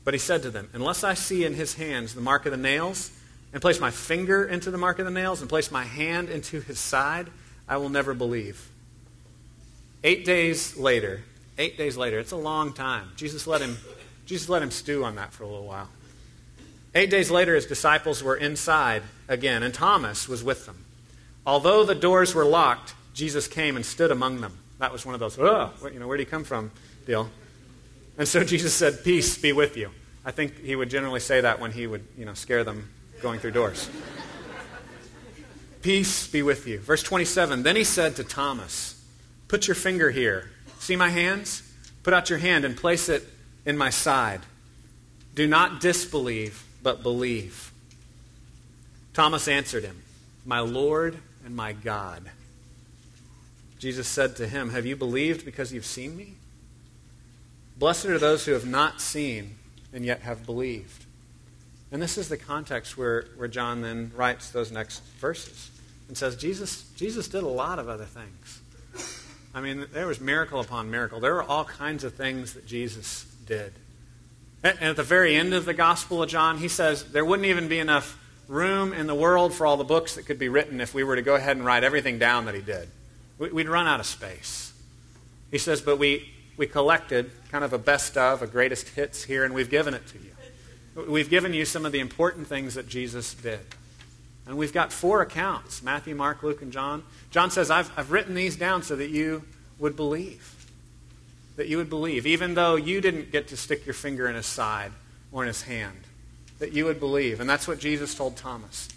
[0.03, 2.57] But he said to them, Unless I see in his hands the mark of the
[2.57, 3.11] nails,
[3.53, 6.59] and place my finger into the mark of the nails, and place my hand into
[6.61, 7.27] his side,
[7.67, 8.69] I will never believe.
[10.03, 11.23] Eight days later,
[11.57, 13.11] eight days later, it's a long time.
[13.15, 13.77] Jesus let him,
[14.25, 15.87] Jesus let him stew on that for a little while.
[16.95, 20.83] Eight days later, his disciples were inside again, and Thomas was with them.
[21.45, 24.57] Although the doors were locked, Jesus came and stood among them.
[24.79, 26.71] That was one of those, oh, you know, where'd he come from?
[27.05, 27.29] Deal.
[28.17, 29.89] And so Jesus said, Peace be with you.
[30.25, 32.89] I think he would generally say that when he would, you know, scare them
[33.21, 33.89] going through doors.
[35.81, 36.79] Peace be with you.
[36.79, 39.01] Verse 27 Then he said to Thomas,
[39.47, 40.49] Put your finger here.
[40.79, 41.63] See my hands?
[42.03, 43.27] Put out your hand and place it
[43.65, 44.41] in my side.
[45.35, 47.71] Do not disbelieve, but believe.
[49.13, 50.01] Thomas answered him,
[50.45, 52.23] My Lord and my God.
[53.79, 56.35] Jesus said to him, Have you believed because you've seen me?
[57.83, 59.57] Blessed are those who have not seen
[59.91, 61.03] and yet have believed.
[61.91, 65.69] And this is the context where, where John then writes those next verses
[66.07, 68.61] and says, Jesus, Jesus did a lot of other things.
[69.53, 71.19] I mean, there was miracle upon miracle.
[71.19, 73.73] There were all kinds of things that Jesus did.
[74.63, 77.67] And at the very end of the Gospel of John, he says there wouldn't even
[77.67, 78.17] be enough
[78.47, 81.17] room in the world for all the books that could be written if we were
[81.17, 82.87] to go ahead and write everything down that he did.
[83.37, 84.71] We'd run out of space.
[85.51, 89.43] He says, but we, we collected kind of a best of, a greatest hits here,
[89.43, 90.31] and we've given it to you.
[91.11, 93.59] We've given you some of the important things that Jesus did.
[94.45, 97.03] And we've got four accounts Matthew, Mark, Luke, and John.
[97.31, 99.43] John says, I've, I've written these down so that you
[99.79, 100.49] would believe.
[101.55, 104.45] That you would believe, even though you didn't get to stick your finger in his
[104.45, 104.91] side
[105.31, 105.99] or in his hand.
[106.59, 107.39] That you would believe.
[107.39, 108.89] And that's what Jesus told Thomas.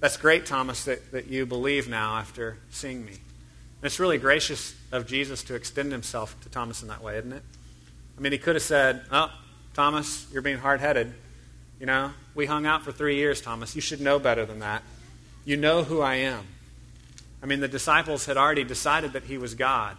[0.00, 3.14] That's great, Thomas, that, that you believe now after seeing me.
[3.80, 7.32] And it's really gracious of Jesus to extend himself to Thomas in that way, isn't
[7.32, 7.42] it?
[8.18, 9.32] I mean, he could have said, Oh,
[9.72, 11.14] Thomas, you're being hard headed.
[11.78, 13.74] You know, we hung out for three years, Thomas.
[13.74, 14.82] You should know better than that.
[15.46, 16.46] You know who I am.
[17.42, 19.96] I mean, the disciples had already decided that he was God.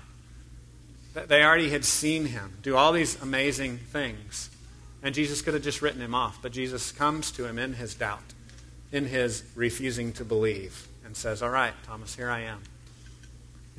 [1.13, 4.51] They already had seen him do all these amazing things.
[5.01, 6.39] And Jesus could have just written him off.
[6.39, 8.33] But Jesus comes to him in his doubt,
[8.91, 12.61] in his refusing to believe, and says, All right, Thomas, here I am.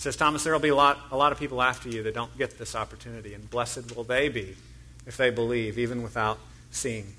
[0.02, 2.12] He says, Thomas, there will be a lot, a lot of people after you that
[2.12, 4.56] don't get this opportunity, and blessed will they be
[5.06, 6.40] if they believe, even without
[6.72, 7.12] seeing.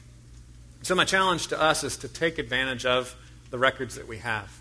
[0.81, 3.15] So, my challenge to us is to take advantage of
[3.51, 4.51] the records that we have.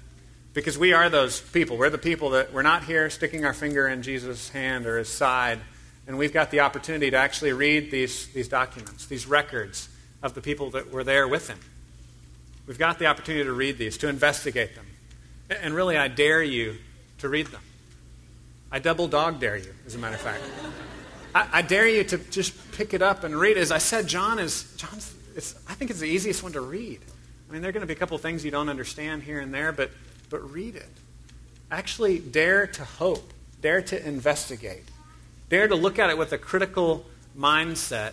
[0.54, 1.76] Because we are those people.
[1.76, 5.08] We're the people that we're not here sticking our finger in Jesus' hand or his
[5.08, 5.58] side,
[6.06, 9.88] and we've got the opportunity to actually read these, these documents, these records
[10.22, 11.58] of the people that were there with him.
[12.68, 14.86] We've got the opportunity to read these, to investigate them.
[15.50, 16.76] And really, I dare you
[17.18, 17.62] to read them.
[18.72, 20.42] I double dog dare you, as a matter of fact.
[21.34, 23.58] I, I, dare you to just pick it up and read.
[23.58, 25.14] As I said, John is John's.
[25.68, 27.00] I think it's the easiest one to read.
[27.48, 29.52] I mean, there are going to be a couple things you don't understand here and
[29.52, 29.90] there, but
[30.30, 30.88] but read it.
[31.70, 33.32] Actually, dare to hope.
[33.60, 34.84] Dare to investigate.
[35.48, 37.04] Dare to look at it with a critical
[37.38, 38.12] mindset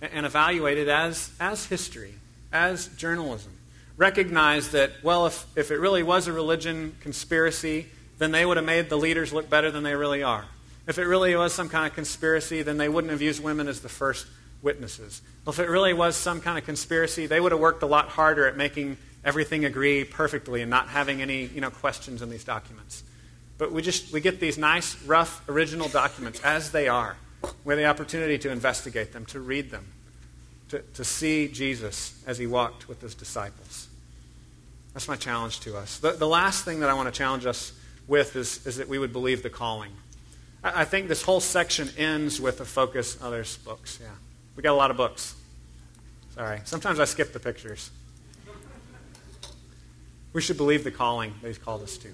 [0.00, 2.14] and evaluate it as, as history,
[2.52, 3.52] as journalism.
[3.96, 7.86] Recognize that, well, if, if it really was a religion conspiracy,
[8.18, 10.44] then they would have made the leaders look better than they really are.
[10.86, 13.80] If it really was some kind of conspiracy, then they wouldn't have used women as
[13.80, 14.26] the first
[14.62, 15.22] witnesses.
[15.46, 18.46] If it really was some kind of conspiracy, they would have worked a lot harder
[18.46, 23.04] at making everything agree perfectly and not having any you know, questions in these documents.
[23.58, 27.16] But we just we get these nice, rough, original documents as they are.
[27.64, 29.86] We have the opportunity to investigate them, to read them,
[30.70, 33.88] to, to see Jesus as he walked with his disciples.
[34.94, 35.98] That's my challenge to us.
[35.98, 37.72] The, the last thing that I want to challenge us
[38.06, 39.92] with is, is that we would believe the calling.
[40.62, 43.18] I, I think this whole section ends with a focus.
[43.22, 44.08] Oh, there's books, yeah.
[44.56, 45.34] We got a lot of books.
[46.34, 46.60] Sorry.
[46.64, 47.90] Sometimes I skip the pictures.
[50.32, 52.08] We should believe the calling that He's called us to,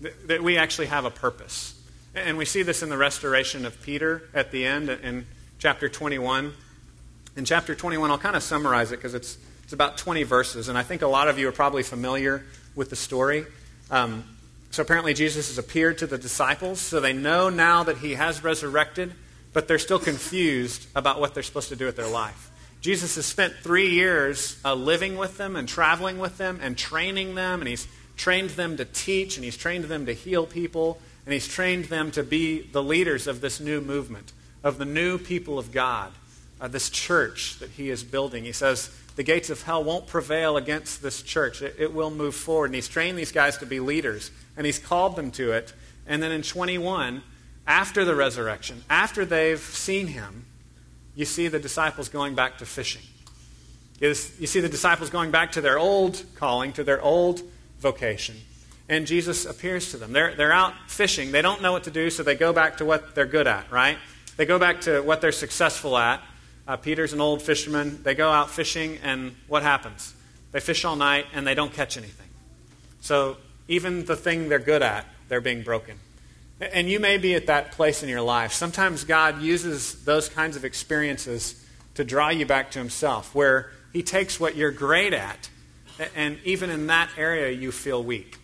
[0.00, 1.74] that, that we actually have a purpose.
[2.14, 5.26] And we see this in the restoration of Peter at the end in
[5.58, 6.52] chapter 21.
[7.36, 10.78] In chapter 21, I'll kind of summarize it because it's, it's about 20 verses, and
[10.78, 13.44] I think a lot of you are probably familiar with the story.
[13.90, 14.24] Um,
[14.70, 18.44] so apparently, Jesus has appeared to the disciples, so they know now that he has
[18.44, 19.14] resurrected.
[19.54, 22.50] but they're still confused about what they're supposed to do with their life.
[22.82, 27.34] Jesus has spent three years uh, living with them and traveling with them and training
[27.34, 31.32] them, and he's trained them to teach, and he's trained them to heal people, and
[31.32, 35.58] he's trained them to be the leaders of this new movement, of the new people
[35.58, 36.12] of God,
[36.60, 38.44] uh, this church that he is building.
[38.44, 41.60] He says, the gates of hell won't prevail against this church.
[41.60, 42.66] It, it, will move forward.
[42.66, 45.72] And he's trained these guys to be leaders, and he's called them to it.
[46.06, 47.22] And then in 21,
[47.66, 50.44] after the resurrection, after they've seen him,
[51.14, 53.02] you see the disciples going back to fishing.
[54.00, 57.42] You see the disciples going back to their old calling, to their old
[57.78, 58.36] vocation.
[58.88, 60.12] And Jesus appears to them.
[60.12, 61.32] They're, they're out fishing.
[61.32, 63.70] They don't know what to do, so they go back to what they're good at,
[63.70, 63.98] right?
[64.36, 66.22] They go back to what they're successful at.
[66.66, 68.02] Uh, Peter's an old fisherman.
[68.02, 70.14] They go out fishing, and what happens?
[70.52, 72.28] They fish all night, and they don't catch anything.
[73.00, 73.36] So
[73.68, 75.96] even the thing they're good at, they're being broken.
[76.60, 78.52] And you may be at that place in your life.
[78.52, 81.64] Sometimes God uses those kinds of experiences
[81.94, 85.50] to draw you back to Himself, where He takes what you're great at,
[86.16, 88.36] and even in that area, you feel weak.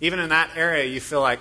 [0.00, 1.40] Even in that area, you feel like,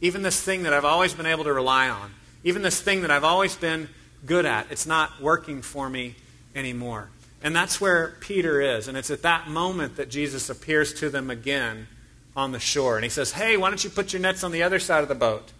[0.00, 2.12] even this thing that I've always been able to rely on,
[2.44, 3.88] even this thing that I've always been
[4.26, 4.66] good at.
[4.70, 6.16] It's not working for me
[6.54, 7.08] anymore.
[7.42, 8.88] And that's where Peter is.
[8.88, 11.88] And it's at that moment that Jesus appears to them again
[12.36, 12.96] on the shore.
[12.96, 15.08] And he says, Hey, why don't you put your nets on the other side of
[15.08, 15.52] the boat?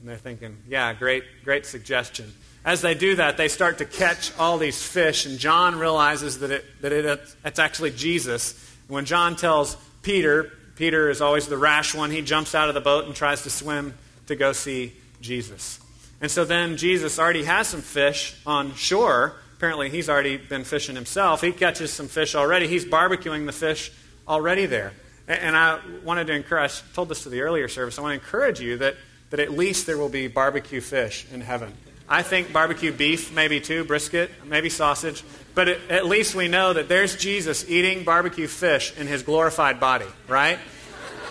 [0.00, 2.32] And they're thinking, Yeah, great, great suggestion.
[2.64, 6.50] As they do that, they start to catch all these fish, and John realizes that,
[6.50, 8.54] it, that it, it's actually Jesus.
[8.88, 12.80] When John tells Peter, Peter is always the rash one, he jumps out of the
[12.80, 13.94] boat and tries to swim
[14.26, 15.78] to go see Jesus.
[16.20, 19.36] And so then Jesus already has some fish on shore.
[19.56, 21.42] Apparently, he's already been fishing himself.
[21.42, 22.66] He catches some fish already.
[22.66, 23.92] He's barbecuing the fish
[24.26, 24.92] already there.
[25.28, 28.24] And I wanted to encourage, I told this to the earlier service, I want to
[28.24, 28.94] encourage you that,
[29.30, 31.72] that at least there will be barbecue fish in heaven.
[32.08, 35.24] I think barbecue beef, maybe too, brisket, maybe sausage.
[35.56, 40.06] But at least we know that there's Jesus eating barbecue fish in his glorified body,
[40.28, 40.60] right?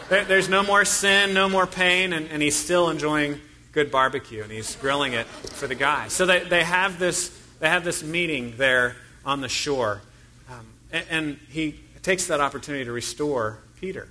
[0.09, 3.39] There, there's no more sin, no more pain, and, and he's still enjoying
[3.71, 6.11] good barbecue, and he's grilling it for the guys.
[6.11, 7.29] So they, they, have, this,
[7.59, 10.01] they have this meeting there on the shore.
[10.49, 14.07] Um, and, and he takes that opportunity to restore Peter.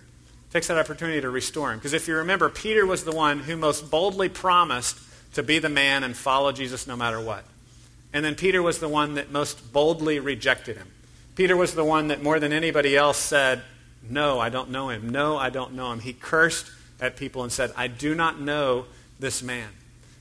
[0.52, 1.78] Takes that opportunity to restore him.
[1.78, 4.98] Because if you remember, Peter was the one who most boldly promised
[5.34, 7.44] to be the man and follow Jesus no matter what.
[8.12, 10.88] And then Peter was the one that most boldly rejected him.
[11.34, 13.62] Peter was the one that more than anybody else said,
[14.08, 15.10] No, I don't know him.
[15.10, 15.98] No, I don't know him.
[15.98, 18.86] He cursed at people and said, I do not know
[19.18, 19.68] this man.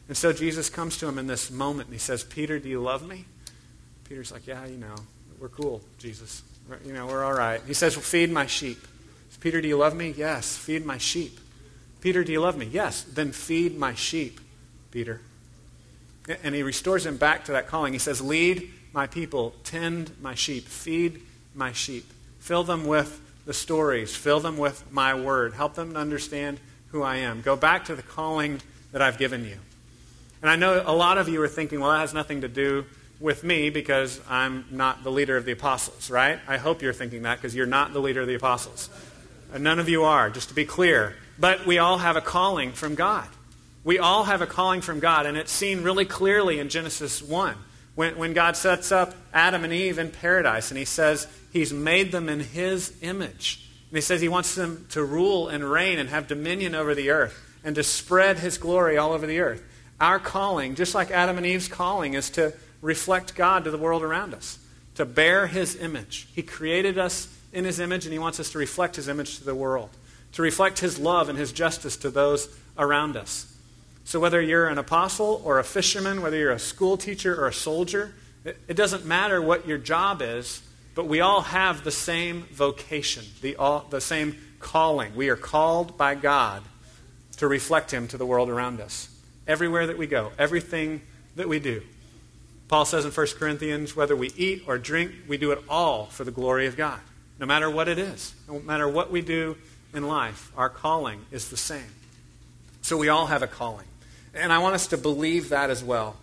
[0.08, 2.82] And so Jesus comes to him in this moment and he says, Peter, do you
[2.82, 3.26] love me?
[4.10, 4.96] Peter's like, Yeah, you know,
[5.40, 6.42] we're cool, Jesus.
[6.86, 7.62] You know, we're all right.
[7.68, 8.80] He says, Well, feed my sheep.
[9.44, 10.14] Peter, do you love me?
[10.16, 11.38] Yes, feed my sheep.
[12.00, 12.66] Peter, do you love me?
[12.66, 14.40] Yes, then feed my sheep,
[14.90, 15.20] Peter.
[16.42, 17.92] And he restores him back to that calling.
[17.92, 21.24] He says, Lead my people, tend my sheep, feed
[21.54, 22.06] my sheep.
[22.40, 27.04] Fill them with the stories, fill them with my word, help them to understand who
[27.04, 27.42] I am.
[27.42, 28.62] Go back to the calling
[28.94, 29.58] that I've given you.
[30.42, 32.86] And I know a lot of you are thinking, well, that has nothing to do
[33.20, 36.40] with me because I'm not the leader of the apostles, right?
[36.48, 38.90] I hope you're thinking that because you're not the leader of the apostles.
[39.58, 41.16] None of you are, just to be clear.
[41.38, 43.28] But we all have a calling from God.
[43.84, 47.56] We all have a calling from God, and it's seen really clearly in Genesis 1.
[47.96, 52.12] When, when God sets up Adam and Eve in paradise, and he says he's made
[52.12, 53.70] them in his image.
[53.90, 57.12] And he says he wants them to rule and reign and have dominion over the
[57.12, 59.64] earth and to spread his glory all over the earth.
[60.02, 64.04] Our calling, just like Adam and Eve's calling, is to reflect God to the world
[64.04, 64.60] around us,
[64.96, 66.28] to bear his image.
[66.34, 69.46] He created us in his image, and he wants us to reflect his image to
[69.46, 69.90] the world,
[70.34, 73.56] to reflect his love and his justice to those around us.
[74.06, 77.54] So, whether you're an apostle or a fisherman, whether you're a school teacher or a
[77.54, 80.62] soldier, it, it doesn't matter what your job is,
[80.96, 85.16] but we all have the same vocation, the, all, the same calling.
[85.16, 86.64] We are called by God
[87.38, 89.10] to reflect Him to the world around us.
[89.48, 91.02] Everywhere that we go, everything
[91.36, 91.82] that we do.
[92.68, 96.24] Paul says in 1 Corinthians, whether we eat or drink, we do it all for
[96.24, 97.00] the glory of God.
[97.44, 99.58] No matter what it is, no matter what we do
[99.94, 101.92] in life, our calling is the same.
[102.82, 103.86] So we all have a calling.
[104.34, 106.16] And I want us to believe that as well.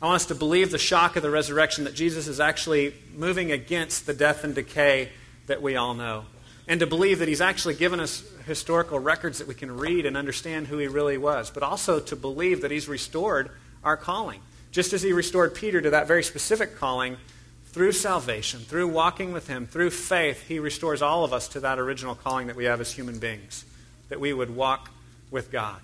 [0.00, 3.50] I want us to believe the shock of the resurrection that Jesus is actually moving
[3.50, 5.08] against the death and decay
[5.48, 6.26] that we all know
[6.68, 10.16] and to believe that he's actually given us historical records that we can read and
[10.16, 13.50] understand who he really was, but also to believe that he's restored
[13.82, 14.40] our calling.
[14.70, 17.16] Just as he restored Peter to that very specific calling
[17.72, 21.78] through salvation, through walking with him, through faith, he restores all of us to that
[21.78, 23.64] original calling that we have as human beings,
[24.08, 24.90] that we would walk
[25.30, 25.80] with God,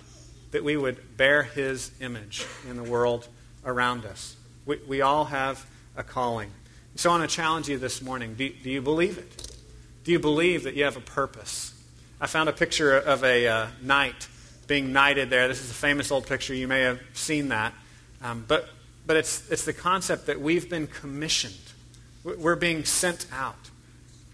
[0.51, 3.29] that we would bear his image in the world
[3.65, 4.37] around us.
[4.67, 5.67] We, we all have
[5.97, 6.51] a calling.
[6.97, 8.35] So I want to challenge you this morning.
[8.35, 9.57] Do, do you believe it?
[10.05, 11.73] Do you believe that you have a purpose?
[12.21, 14.29] I found a picture of a uh, knight
[14.67, 15.49] being knighted there.
[15.49, 16.55] This is a famous old picture.
[16.55, 17.75] You may have seen that.
[18.23, 18.69] Um, but
[19.07, 21.64] but it's, it's the concept that we've been commissioned,
[22.25, 23.71] we're being sent out.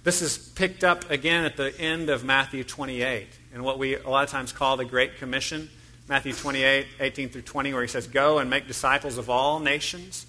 [0.02, 4.08] This is picked up again at the end of Matthew 28, and what we a
[4.08, 5.68] lot of times call the Great Commission.
[6.08, 10.26] Matthew 28, 18 through 20, where he says, Go and make disciples of all nations.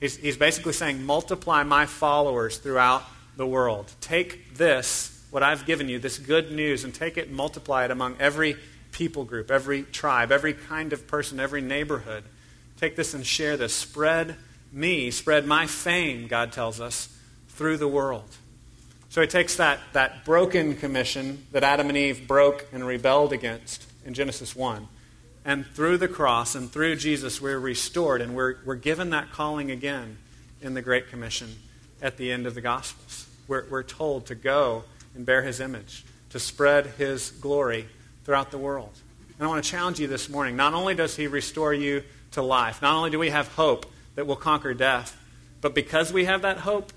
[0.00, 3.04] He's, he's basically saying, Multiply my followers throughout
[3.36, 3.90] the world.
[4.00, 7.90] Take this, what I've given you, this good news, and take it and multiply it
[7.90, 8.56] among every
[8.92, 12.24] people group, every tribe, every kind of person, every neighborhood.
[12.78, 13.72] Take this and share this.
[13.72, 14.36] Spread
[14.74, 17.16] me, spread my fame, God tells us,
[17.48, 18.36] through the world.
[19.08, 23.86] So he takes that, that broken commission that Adam and Eve broke and rebelled against
[24.04, 24.88] in Genesis 1.
[25.44, 29.70] And through the cross and through Jesus, we're restored and we're, we're given that calling
[29.70, 30.18] again
[30.60, 31.54] in the Great Commission
[32.02, 33.26] at the end of the Gospels.
[33.46, 37.86] We're, we're told to go and bear his image, to spread his glory
[38.24, 38.98] throughout the world.
[39.38, 40.56] And I want to challenge you this morning.
[40.56, 42.02] Not only does he restore you
[42.32, 42.82] to life.
[42.82, 45.16] Not only do we have hope that will conquer death,
[45.60, 46.92] but because we have that hope,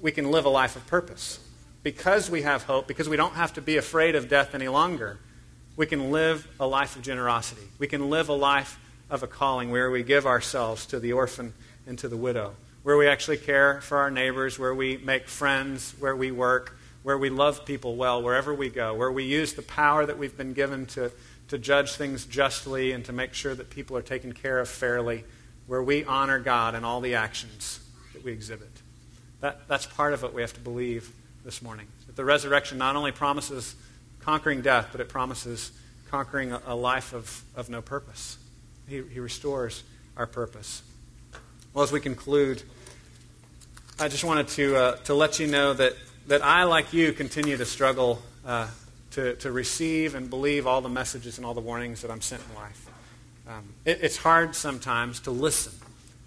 [0.00, 1.38] we can live a life of purpose.
[1.82, 5.18] Because we have hope, because we don't have to be afraid of death any longer,
[5.76, 7.66] we can live a life of generosity.
[7.78, 11.54] We can live a life of a calling where we give ourselves to the orphan
[11.86, 15.94] and to the widow, where we actually care for our neighbors, where we make friends,
[15.98, 19.62] where we work, where we love people well, wherever we go, where we use the
[19.62, 21.10] power that we've been given to
[21.50, 25.24] to judge things justly and to make sure that people are taken care of fairly,
[25.70, 27.78] where we honor God in all the actions
[28.12, 28.72] that we exhibit.
[29.40, 31.12] That, that's part of what we have to believe
[31.44, 31.86] this morning.
[32.08, 33.76] That the resurrection not only promises
[34.18, 35.70] conquering death, but it promises
[36.10, 38.36] conquering a, a life of, of no purpose.
[38.88, 39.84] He, he restores
[40.16, 40.82] our purpose.
[41.72, 42.64] Well, as we conclude,
[44.00, 45.92] I just wanted to, uh, to let you know that,
[46.26, 48.66] that I, like you, continue to struggle uh,
[49.12, 52.42] to, to receive and believe all the messages and all the warnings that I'm sent
[52.50, 52.89] in life.
[53.50, 55.72] Um, it, it's hard sometimes to listen.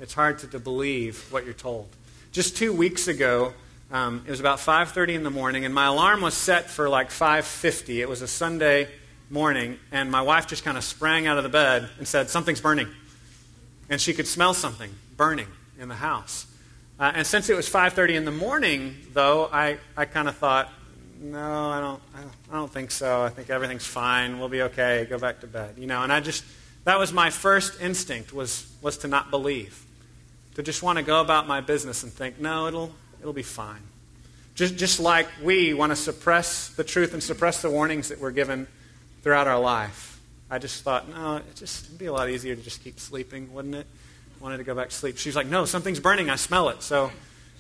[0.02, 1.88] It's hard to, to believe what you're told.
[2.34, 3.54] Just two weeks ago,
[3.92, 7.12] um, it was about 5.30 in the morning, and my alarm was set for like
[7.12, 8.02] 5.50.
[8.02, 8.90] It was a Sunday
[9.30, 12.60] morning, and my wife just kind of sprang out of the bed and said, something's
[12.60, 12.90] burning.
[13.90, 15.48] And she could smell something burning
[15.80, 16.46] in the house.
[17.00, 20.70] Uh, and since it was 5.30 in the morning, though, I, I kind of thought,
[21.22, 22.02] no, I don't,
[22.52, 23.22] I don't think so.
[23.22, 24.40] I think everything's fine.
[24.40, 25.08] We'll be okay.
[25.10, 25.76] Go back to bed.
[25.78, 26.44] You know, and I just,
[26.86, 29.86] that was my first instinct was, was to not believe.
[30.56, 33.82] To just want to go about my business and think, no, it'll, it'll be fine.
[34.56, 38.32] Just, just like we want to suppress the truth and suppress the warnings that we're
[38.32, 38.68] given
[39.24, 40.20] throughout our life.
[40.52, 43.52] I just thought, no, it just, it'd be a lot easier to just keep sleeping,
[43.54, 43.88] wouldn't it?
[44.40, 45.18] I wanted to go back to sleep.
[45.18, 46.30] She's like, no, something's burning.
[46.30, 46.84] I smell it.
[46.84, 47.12] So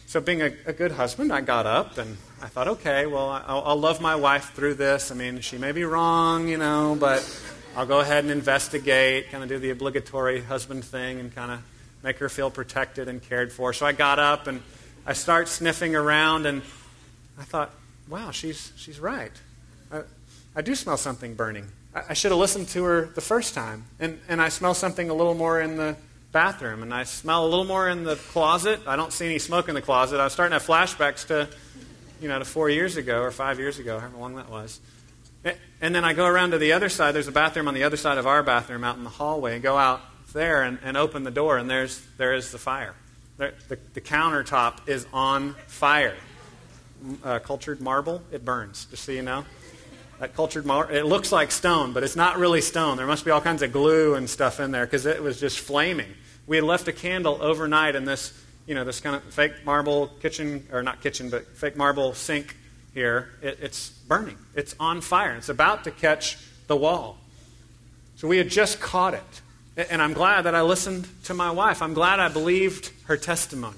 [0.05, 3.63] so, being a, a, good husband, I got up and I thought, okay, well, I'll,
[3.65, 5.11] I'll, love my wife through this.
[5.11, 7.21] I mean, she may be wrong, you know, but
[7.75, 11.59] I'll go ahead and investigate, kind of do the obligatory husband thing and kind of
[12.03, 13.73] make her feel protected and cared for.
[13.73, 14.61] So, I got up and
[15.07, 16.61] I start sniffing around and
[17.39, 17.71] I thought,
[18.07, 19.31] wow, she's, she's right.
[19.91, 20.01] I,
[20.55, 21.67] I do smell something burning.
[21.95, 23.85] I, I should have listened to her the first time.
[23.99, 25.95] And, and I smell something a little more in the
[26.31, 28.81] bathroom and I smell a little more in the closet.
[28.85, 30.19] I don't see any smoke in the closet.
[30.19, 31.49] I was starting to have flashbacks to,
[32.21, 34.79] you know, to four years ago or five years ago, however long that was.
[35.81, 37.13] And then I go around to the other side.
[37.13, 39.55] There's a bathroom on the other side of our bathroom out in the hallway.
[39.55, 40.01] And go out
[40.33, 42.95] there and, and open the door, and there's, there is the fire.
[43.37, 46.15] There, the, the countertop is on fire.
[47.23, 49.45] Uh, cultured marble, it burns, just so you know.
[50.19, 52.95] That cultured marble, it looks like stone, but it's not really stone.
[52.95, 55.59] There must be all kinds of glue and stuff in there because it was just
[55.59, 56.13] flaming
[56.45, 58.33] we had left a candle overnight in this,
[58.65, 62.55] you know, this kind of fake marble kitchen, or not kitchen, but fake marble sink
[62.93, 63.29] here.
[63.41, 64.37] It, it's burning.
[64.55, 65.35] It's on fire.
[65.35, 66.37] It's about to catch
[66.67, 67.17] the wall.
[68.15, 69.41] So we had just caught it.
[69.89, 71.81] And I'm glad that I listened to my wife.
[71.81, 73.77] I'm glad I believed her testimony.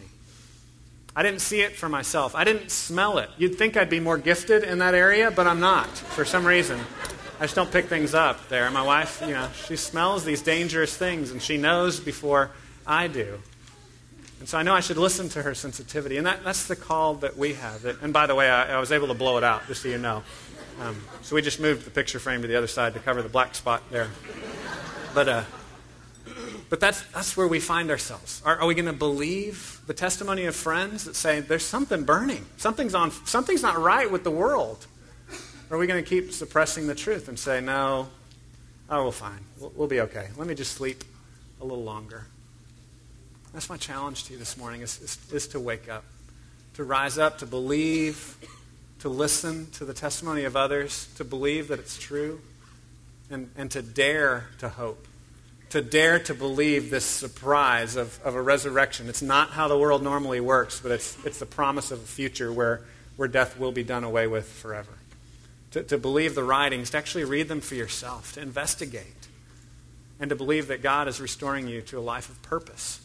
[1.16, 2.36] I didn't see it for myself.
[2.36, 3.30] I didn't smell it.
[3.38, 6.82] You'd think I'd be more gifted in that area, but I'm not for some reason.
[7.40, 8.70] I just don't pick things up there.
[8.70, 12.52] My wife, you know, she smells these dangerous things and she knows before
[12.86, 13.40] I do.
[14.40, 16.18] And so I know I should listen to her sensitivity.
[16.18, 17.86] And that, that's the call that we have.
[17.86, 19.98] And by the way, I, I was able to blow it out, just so you
[19.98, 20.24] know.
[20.82, 23.30] Um, so we just moved the picture frame to the other side to cover the
[23.30, 24.10] black spot there.
[25.14, 25.44] But, uh,
[26.70, 28.42] but that's, that's where we find ourselves.
[28.46, 32.46] Are, are we going to believe the testimony of friends that say there's something burning?
[32.58, 34.86] Something's, on, something's not right with the world.
[35.70, 38.10] Or are we going to keep suppressing the truth and say, no,
[38.90, 39.40] oh, well, fine.
[39.60, 40.28] We'll, we'll be okay.
[40.36, 41.04] Let me just sleep
[41.62, 42.26] a little longer.
[43.56, 46.04] That's my challenge to you this morning is, is, is to wake up,
[46.74, 48.36] to rise up, to believe,
[49.00, 52.42] to listen to the testimony of others, to believe that it's true,
[53.30, 55.08] and, and to dare to hope,
[55.70, 59.08] to dare to believe this surprise of, of a resurrection.
[59.08, 62.52] It's not how the world normally works, but it's, it's the promise of a future
[62.52, 62.82] where,
[63.16, 64.92] where death will be done away with forever.
[65.72, 69.30] To, to believe the writings, to actually read them for yourself, to investigate,
[70.20, 73.00] and to believe that God is restoring you to a life of purpose.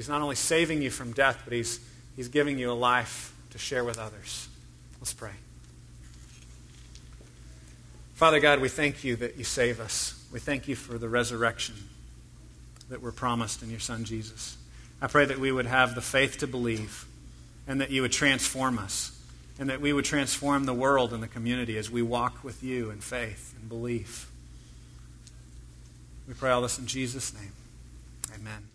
[0.00, 1.78] He's not only saving you from death, but He's,
[2.16, 4.48] he's giving you a life to share with others.
[4.98, 5.32] Let's pray.
[8.14, 10.18] Father God, we thank you that you save us.
[10.32, 11.74] We thank you for the resurrection
[12.88, 14.56] that we're promised in your Son Jesus.
[15.02, 17.04] I pray that we would have the faith to believe
[17.68, 19.14] and that you would transform us
[19.58, 22.88] and that we would transform the world and the community as we walk with you
[22.88, 24.30] in faith and belief.
[26.26, 27.52] We pray all this in Jesus' name.
[28.34, 28.69] Amen.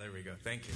[0.00, 0.32] There we go.
[0.42, 0.72] Thank you.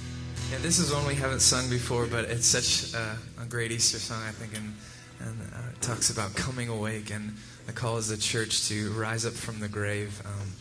[0.51, 3.97] Yeah, this is one we haven't sung before, but it's such a, a great Easter
[3.97, 4.75] song, I think, and,
[5.19, 9.25] and uh, it talks about coming awake and the call as a church to rise
[9.25, 10.51] up from the grave, um,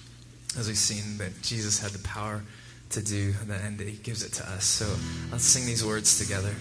[0.58, 2.40] as we've seen that Jesus had the power
[2.88, 4.64] to do, and He gives it to us.
[4.64, 4.86] So
[5.30, 6.54] let's sing these words together.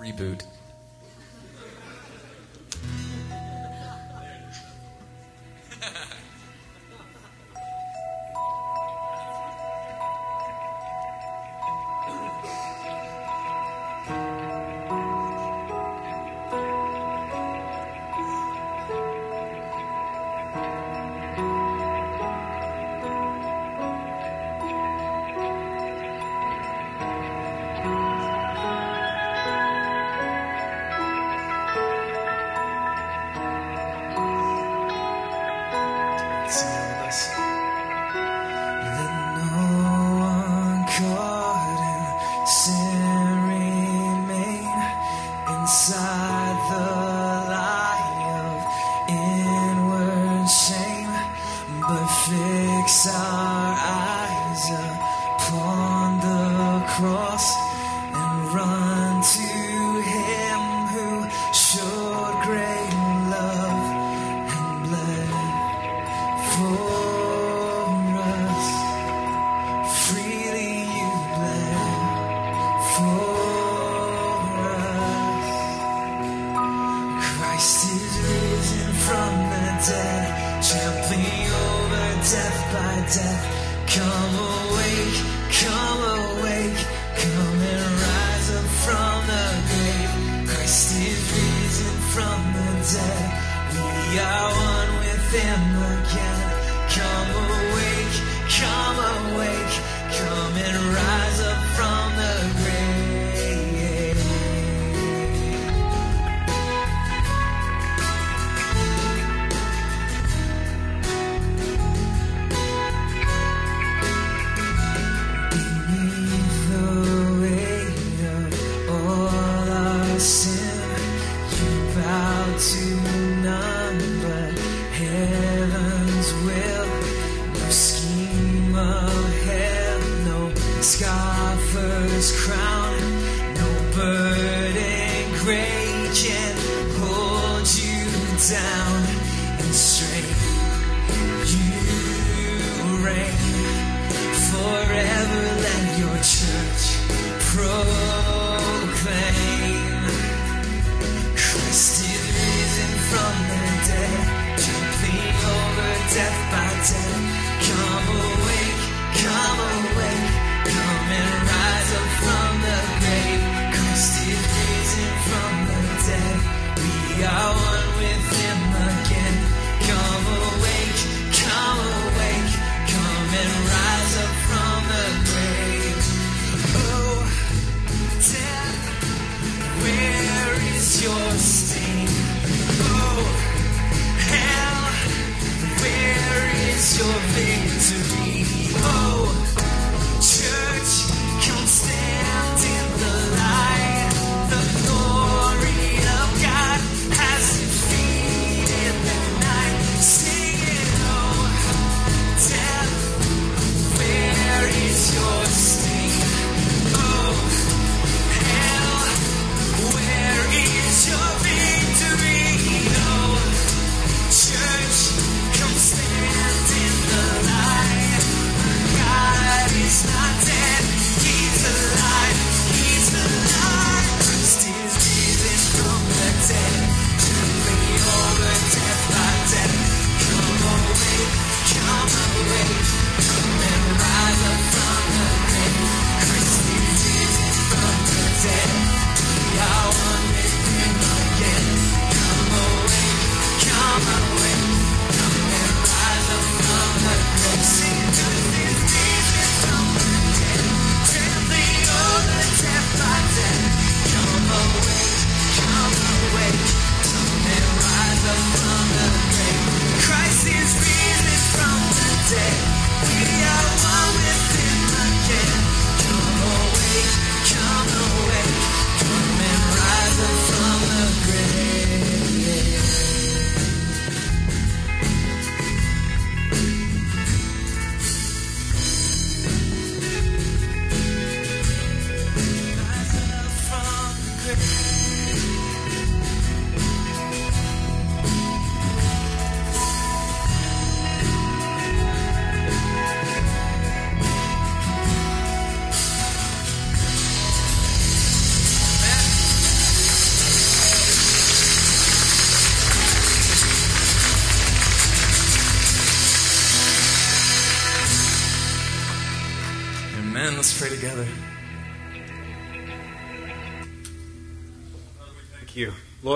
[0.00, 0.42] Reboot.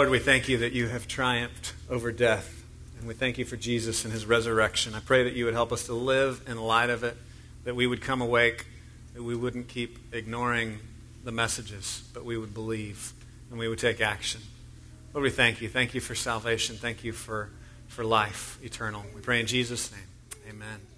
[0.04, 2.62] Lord, we thank you that you have triumphed over death.
[2.98, 4.94] And we thank you for Jesus and his resurrection.
[4.94, 7.16] I pray that you would help us to live in light of it,
[7.64, 8.66] that we would come awake,
[9.14, 10.78] that we wouldn't keep ignoring
[11.24, 13.14] the messages, but we would believe
[13.48, 14.42] and we would take action.
[15.14, 15.70] Lord, we thank you.
[15.70, 16.76] Thank you for salvation.
[16.76, 17.48] Thank you for,
[17.88, 19.06] for life eternal.
[19.14, 20.50] We pray in Jesus' name.
[20.50, 20.93] Amen.